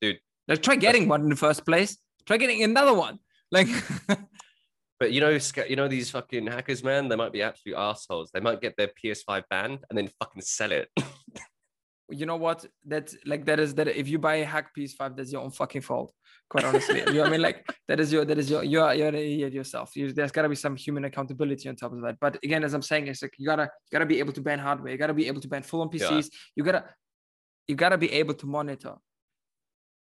Dude. 0.00 0.18
Like, 0.48 0.62
try 0.62 0.74
getting 0.74 1.06
one 1.08 1.22
in 1.22 1.28
the 1.28 1.36
first 1.36 1.64
place. 1.64 1.96
Try 2.26 2.38
getting 2.38 2.64
another 2.64 2.92
one. 2.92 3.20
Like, 3.52 3.68
But 5.00 5.12
you 5.12 5.20
know, 5.20 5.38
you 5.68 5.76
know 5.76 5.86
these 5.86 6.10
fucking 6.10 6.48
hackers, 6.48 6.82
man. 6.82 7.08
They 7.08 7.14
might 7.14 7.32
be 7.32 7.40
absolute 7.42 7.76
assholes. 7.76 8.30
They 8.34 8.40
might 8.40 8.60
get 8.60 8.74
their 8.76 8.88
PS5 8.88 9.44
banned 9.48 9.78
and 9.88 9.96
then 9.96 10.08
fucking 10.20 10.42
sell 10.42 10.72
it. 10.72 10.88
you 12.10 12.26
know 12.26 12.36
what? 12.36 12.64
That 12.86 13.12
like 13.26 13.44
that 13.46 13.60
is 13.60 13.74
that 13.74 13.88
if 13.88 14.08
you 14.08 14.18
buy 14.18 14.36
a 14.36 14.44
hack 14.44 14.74
PS5, 14.76 15.16
that's 15.16 15.32
your 15.32 15.42
own 15.42 15.50
fucking 15.50 15.82
fault. 15.82 16.12
Quite 16.48 16.64
honestly, 16.64 17.00
you 17.00 17.12
know 17.12 17.20
what 17.20 17.28
I 17.28 17.30
mean? 17.30 17.42
Like 17.42 17.66
that 17.88 18.00
is 18.00 18.12
your 18.12 18.24
that 18.24 18.38
is 18.38 18.48
your 18.50 18.64
you're 18.64 18.92
you're 18.94 19.08
an 19.08 19.14
idiot 19.14 19.52
yourself. 19.52 19.94
You, 19.94 20.12
there's 20.12 20.32
gotta 20.32 20.48
be 20.48 20.54
some 20.54 20.76
human 20.76 21.04
accountability 21.04 21.68
on 21.68 21.76
top 21.76 21.92
of 21.92 22.00
that. 22.02 22.16
But 22.20 22.38
again, 22.42 22.64
as 22.64 22.72
I'm 22.72 22.82
saying, 22.82 23.06
it's 23.08 23.20
like 23.20 23.34
you 23.38 23.46
gotta 23.46 23.64
you 23.64 23.92
gotta 23.92 24.06
be 24.06 24.18
able 24.18 24.32
to 24.32 24.40
ban 24.40 24.58
hardware. 24.58 24.92
You 24.92 24.98
gotta 24.98 25.14
be 25.14 25.26
able 25.26 25.42
to 25.42 25.48
ban 25.48 25.62
full 25.62 25.82
on 25.82 25.90
PCs. 25.90 26.10
Yeah. 26.10 26.22
You 26.56 26.64
gotta 26.64 26.84
you 27.66 27.74
gotta 27.74 27.98
be 27.98 28.10
able 28.12 28.34
to 28.34 28.46
monitor 28.46 28.94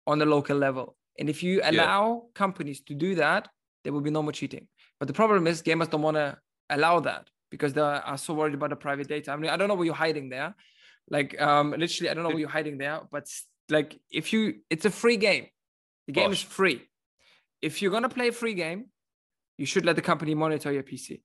on 0.06 0.18
the 0.18 0.26
local 0.26 0.56
level. 0.56 0.96
And 1.18 1.28
if 1.28 1.42
you 1.42 1.60
allow 1.62 2.28
companies 2.34 2.80
to 2.82 2.94
do 2.94 3.16
that, 3.16 3.48
there 3.84 3.92
will 3.92 4.00
be 4.00 4.10
no 4.10 4.22
more 4.22 4.32
cheating. 4.32 4.66
But 4.98 5.08
the 5.08 5.14
problem 5.14 5.46
is 5.46 5.62
gamers 5.62 5.90
don't 5.90 6.02
want 6.02 6.16
to 6.16 6.38
allow 6.70 7.00
that 7.00 7.28
because 7.50 7.72
they 7.72 7.80
are 7.80 8.16
so 8.16 8.34
worried 8.34 8.54
about 8.54 8.70
the 8.70 8.76
private 8.76 9.08
data. 9.08 9.32
I 9.32 9.36
mean, 9.36 9.50
I 9.50 9.56
don't 9.56 9.68
know 9.68 9.74
what 9.74 9.84
you're 9.84 9.94
hiding 9.94 10.30
there. 10.30 10.54
Like, 11.10 11.40
um, 11.40 11.72
literally, 11.76 12.08
I 12.08 12.14
don't 12.14 12.22
know 12.22 12.30
what 12.30 12.38
you're 12.38 12.48
hiding 12.48 12.78
there. 12.78 13.00
But 13.10 13.26
like, 13.68 13.98
if 14.10 14.32
you, 14.32 14.60
it's 14.70 14.84
a 14.84 14.90
free 14.90 15.16
game. 15.16 15.46
The 16.06 16.12
game 16.12 16.32
is 16.32 16.40
free. 16.42 16.82
If 17.62 17.82
you're 17.82 17.90
gonna 17.92 18.08
play 18.08 18.28
a 18.28 18.32
free 18.32 18.54
game, 18.54 18.86
you 19.58 19.66
should 19.66 19.84
let 19.84 19.96
the 19.96 20.02
company 20.02 20.34
monitor 20.34 20.72
your 20.72 20.82
PC, 20.82 21.20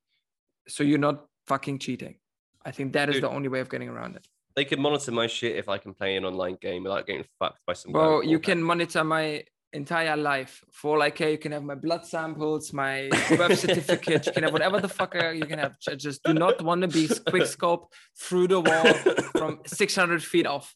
so 0.67 0.83
you're 0.83 0.99
not 0.99 1.25
fucking 1.47 1.79
cheating. 1.79 2.15
I 2.63 2.71
think 2.71 2.93
that 2.93 3.09
is 3.09 3.15
Dude. 3.15 3.23
the 3.23 3.29
only 3.29 3.47
way 3.47 3.61
of 3.61 3.69
getting 3.69 3.89
around 3.89 4.15
it. 4.15 4.27
they 4.55 4.65
can 4.65 4.81
monitor 4.81 5.11
my 5.11 5.27
shit 5.27 5.55
if 5.55 5.69
I 5.69 5.77
can 5.77 5.93
play 5.93 6.17
an 6.17 6.25
online 6.25 6.57
game 6.61 6.83
without 6.83 7.07
getting 7.07 7.23
fucked 7.39 7.59
by 7.65 7.73
some. 7.73 7.93
Well, 7.93 8.23
you 8.23 8.39
can 8.39 8.61
monitor 8.61 9.03
my 9.03 9.43
entire 9.75 10.15
life 10.17 10.63
for 10.71 10.97
like, 10.97 11.17
hey, 11.17 11.31
you 11.33 11.37
can 11.37 11.51
have 11.51 11.63
my 11.63 11.75
blood 11.75 12.05
samples, 12.05 12.73
my 12.73 13.09
birth 13.37 13.59
certificate, 13.65 14.25
you 14.25 14.31
can 14.31 14.43
have 14.43 14.53
whatever 14.53 14.79
the 14.79 14.87
fuck 14.89 15.15
uh, 15.15 15.29
you 15.29 15.45
can 15.45 15.59
have. 15.59 15.79
Ju- 15.79 15.95
Just 15.95 16.23
do 16.23 16.33
not 16.33 16.61
want 16.61 16.81
to 16.81 16.87
be 16.87 17.09
quick 17.29 17.45
scope 17.45 17.91
through 18.17 18.47
the 18.47 18.59
wall 18.61 18.93
from 19.37 19.59
600 19.65 20.23
feet 20.23 20.47
off. 20.47 20.75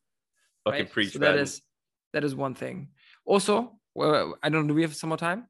fucking 0.66 0.80
right? 0.82 0.92
preach, 0.92 1.14
So 1.14 1.20
that 1.20 1.36
is 1.38 1.62
that 2.14 2.24
is 2.24 2.36
one 2.36 2.56
thing. 2.56 2.90
Also, 3.26 3.80
well, 3.96 4.36
I 4.44 4.50
don't 4.50 4.64
know. 4.64 4.70
Do 4.70 4.76
we 4.76 4.82
have 4.82 4.96
some 4.96 5.10
more 5.10 5.18
time? 5.18 5.48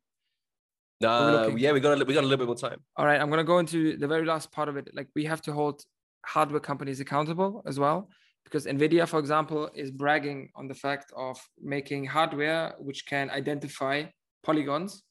Looking? 1.02 1.58
yeah, 1.60 1.72
we 1.72 1.80
got 1.80 2.02
a, 2.02 2.06
we 2.06 2.14
got 2.14 2.24
a 2.26 2.28
little 2.28 2.38
bit 2.46 2.48
more 2.48 2.58
time. 2.70 2.80
All 2.98 3.06
right, 3.06 3.20
I'm 3.22 3.30
gonna 3.30 3.44
go 3.54 3.60
into 3.60 3.96
the 3.98 4.08
very 4.08 4.26
last 4.26 4.52
part 4.52 4.68
of 4.70 4.76
it. 4.78 4.90
Like 4.94 5.08
we 5.16 5.26
have 5.26 5.42
to 5.44 5.54
hold 5.54 5.84
hardware 6.26 6.60
companies 6.60 7.00
accountable 7.00 7.64
as 7.66 7.80
well, 7.80 8.10
because 8.50 8.66
Nvidia, 8.66 9.08
for 9.08 9.20
example, 9.20 9.70
is 9.76 9.92
bragging 9.92 10.50
on 10.56 10.68
the 10.68 10.74
fact 10.74 11.14
of 11.16 11.40
making 11.62 12.06
hardware 12.06 12.74
which 12.80 13.06
can 13.06 13.30
identify 13.30 14.06
polygons, 14.44 15.04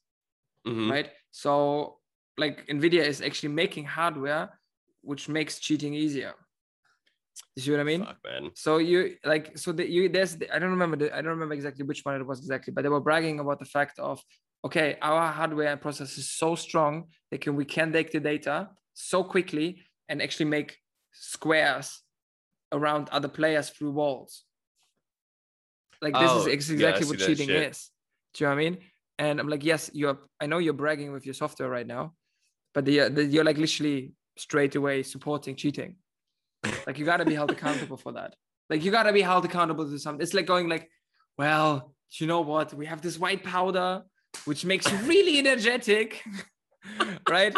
Mhm. 0.67 0.89
right? 0.91 1.09
So, 1.31 1.99
like 2.37 2.67
Nvidia 2.67 3.03
is 3.05 3.21
actually 3.21 3.53
making 3.53 3.85
hardware 3.85 4.59
which 5.01 5.29
makes 5.29 5.59
cheating 5.59 5.93
easier. 5.93 6.33
You 7.55 7.61
see 7.63 7.71
what 7.71 7.79
I 7.79 7.83
mean? 7.83 8.05
Fuck. 8.05 8.17
So 8.55 8.77
you 8.77 9.15
like 9.23 9.57
so 9.57 9.71
that 9.71 9.89
you 9.89 10.09
there's 10.09 10.35
I 10.53 10.59
don't 10.59 10.71
remember 10.71 10.97
the, 10.97 11.15
I 11.15 11.21
don't 11.21 11.31
remember 11.31 11.53
exactly 11.53 11.85
which 11.85 12.01
one 12.03 12.15
it 12.15 12.27
was 12.27 12.39
exactly, 12.39 12.73
but 12.73 12.81
they 12.83 12.89
were 12.89 12.99
bragging 12.99 13.39
about 13.39 13.59
the 13.59 13.65
fact 13.65 13.99
of 13.99 14.21
okay, 14.65 14.97
our 15.01 15.31
hardware 15.31 15.71
and 15.71 15.79
process 15.79 16.17
is 16.17 16.29
so 16.31 16.55
strong 16.55 17.05
that 17.31 17.39
can 17.39 17.55
we 17.55 17.63
can 17.63 17.93
take 17.93 18.11
the 18.11 18.19
data 18.19 18.69
so 18.93 19.23
quickly 19.23 19.81
and 20.09 20.21
actually 20.21 20.49
make 20.49 20.77
squares 21.13 22.01
around 22.71 23.09
other 23.09 23.27
players 23.27 23.69
through 23.69 23.91
walls. 23.91 24.43
Like 26.01 26.13
this 26.13 26.29
Oh, 26.31 26.39
is 26.39 26.47
yeah, 26.47 26.53
exactly 26.53 27.07
what 27.07 27.19
cheating 27.19 27.49
is. 27.49 27.89
Do 28.33 28.43
you 28.43 28.49
know 28.49 28.55
what 28.55 28.61
I 28.61 28.63
mean? 28.63 28.77
And 29.17 29.39
I'm 29.39 29.49
like, 29.49 29.65
yes, 29.65 29.89
you're. 29.93 30.17
I 30.39 30.45
know 30.45 30.59
you're 30.59 30.73
bragging 30.73 31.11
with 31.11 31.25
your 31.25 31.33
software 31.33 31.69
right 31.69 31.85
now, 31.85 32.13
but 32.73 32.85
the, 32.85 33.09
the, 33.09 33.25
you're 33.25 33.43
like 33.43 33.57
literally 33.57 34.13
straight 34.37 34.75
away 34.75 35.03
supporting 35.03 35.55
cheating. 35.55 35.95
Like 36.87 36.97
you 36.97 37.05
gotta 37.05 37.25
be 37.25 37.33
held 37.35 37.51
accountable 37.51 37.97
for 37.97 38.13
that. 38.13 38.35
Like 38.69 38.83
you 38.83 38.91
gotta 38.91 39.11
be 39.11 39.21
held 39.21 39.43
accountable 39.45 39.89
to 39.89 39.99
something. 39.99 40.21
It's 40.21 40.33
like 40.33 40.45
going 40.45 40.69
like, 40.69 40.89
well, 41.37 41.93
you 42.13 42.27
know 42.27 42.41
what? 42.41 42.73
We 42.73 42.85
have 42.85 43.01
this 43.01 43.19
white 43.19 43.43
powder 43.43 44.03
which 44.45 44.65
makes 44.65 44.89
you 44.91 44.97
really 44.99 45.39
energetic, 45.39 46.23
right? 47.29 47.55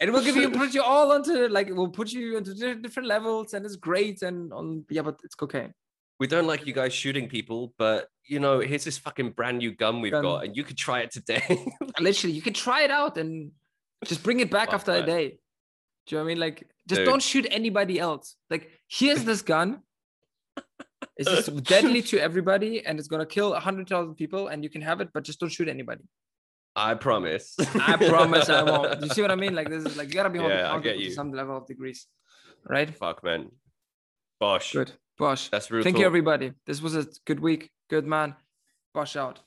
And 0.00 0.12
we'll 0.12 0.24
give 0.24 0.36
you 0.36 0.50
put 0.62 0.74
you 0.74 0.82
all 0.82 1.12
onto 1.12 1.48
like 1.48 1.68
we'll 1.70 1.88
put 1.88 2.12
you 2.12 2.36
into 2.36 2.74
different 2.74 3.08
levels, 3.08 3.54
and 3.54 3.64
it's 3.64 3.76
great. 3.76 4.22
And 4.22 4.52
on 4.52 4.84
yeah, 4.90 5.02
but 5.02 5.20
it's 5.24 5.34
cocaine. 5.34 5.72
We 6.18 6.26
don't 6.26 6.46
like 6.46 6.66
you 6.66 6.72
guys 6.72 6.92
shooting 6.92 7.28
people, 7.28 7.74
but 7.78 8.08
you 8.24 8.38
know, 8.38 8.60
here's 8.60 8.84
this 8.84 8.98
fucking 8.98 9.30
brand 9.30 9.58
new 9.58 9.72
gun 9.74 10.00
we've 10.00 10.12
Gun. 10.12 10.22
got, 10.22 10.44
and 10.44 10.56
you 10.56 10.64
could 10.64 10.76
try 10.76 11.00
it 11.00 11.10
today. 11.10 11.66
Literally, 12.00 12.34
you 12.34 12.42
can 12.42 12.54
try 12.54 12.82
it 12.82 12.90
out 12.90 13.18
and 13.18 13.50
just 14.04 14.22
bring 14.22 14.40
it 14.40 14.50
back 14.50 14.66
Fuck 14.66 14.74
after 14.74 14.92
a 14.92 15.02
day. 15.04 15.38
Do 16.06 16.14
you 16.14 16.18
know 16.18 16.24
what 16.24 16.30
I 16.30 16.34
mean? 16.34 16.40
Like, 16.40 16.68
just 16.88 17.00
Dude. 17.00 17.06
don't 17.06 17.22
shoot 17.22 17.46
anybody 17.50 17.98
else. 17.98 18.36
Like, 18.50 18.70
here's 18.88 19.24
this 19.24 19.42
gun. 19.42 19.82
It's 21.16 21.28
just 21.28 21.64
deadly 21.64 22.02
to 22.02 22.18
everybody, 22.18 22.84
and 22.86 22.98
it's 22.98 23.08
gonna 23.08 23.26
kill 23.26 23.54
a 23.54 23.60
hundred 23.60 23.88
thousand 23.88 24.14
people, 24.14 24.48
and 24.48 24.62
you 24.64 24.70
can 24.70 24.82
have 24.82 25.00
it, 25.00 25.10
but 25.12 25.24
just 25.24 25.40
don't 25.40 25.50
shoot 25.50 25.68
anybody. 25.68 26.04
I 26.74 26.94
promise. 26.94 27.56
I 27.74 27.96
promise 27.96 28.48
I 28.48 28.62
won't. 28.62 29.02
You 29.02 29.08
see 29.10 29.22
what 29.22 29.30
I 29.30 29.34
mean? 29.34 29.54
Like, 29.54 29.68
this 29.68 29.84
is 29.84 29.96
like 29.96 30.08
you 30.08 30.14
gotta 30.14 30.30
be 30.30 30.38
Yeah, 30.38 30.78
get 30.80 30.98
to 30.98 31.10
some 31.12 31.32
level 31.32 31.56
of 31.56 31.66
degrees, 31.66 32.06
right? 32.68 32.92
Fuck, 32.94 33.22
man. 33.22 33.50
Bosh. 34.40 34.72
Good, 34.72 34.92
Bosh. 35.18 35.48
That's 35.50 35.70
real. 35.70 35.84
Thank 35.84 35.98
you, 35.98 36.06
everybody. 36.06 36.52
This 36.66 36.80
was 36.80 36.96
a 36.96 37.06
good 37.26 37.40
week. 37.40 37.70
Good 37.90 38.06
man. 38.06 38.34
Bosh 38.94 39.16
out. 39.16 39.40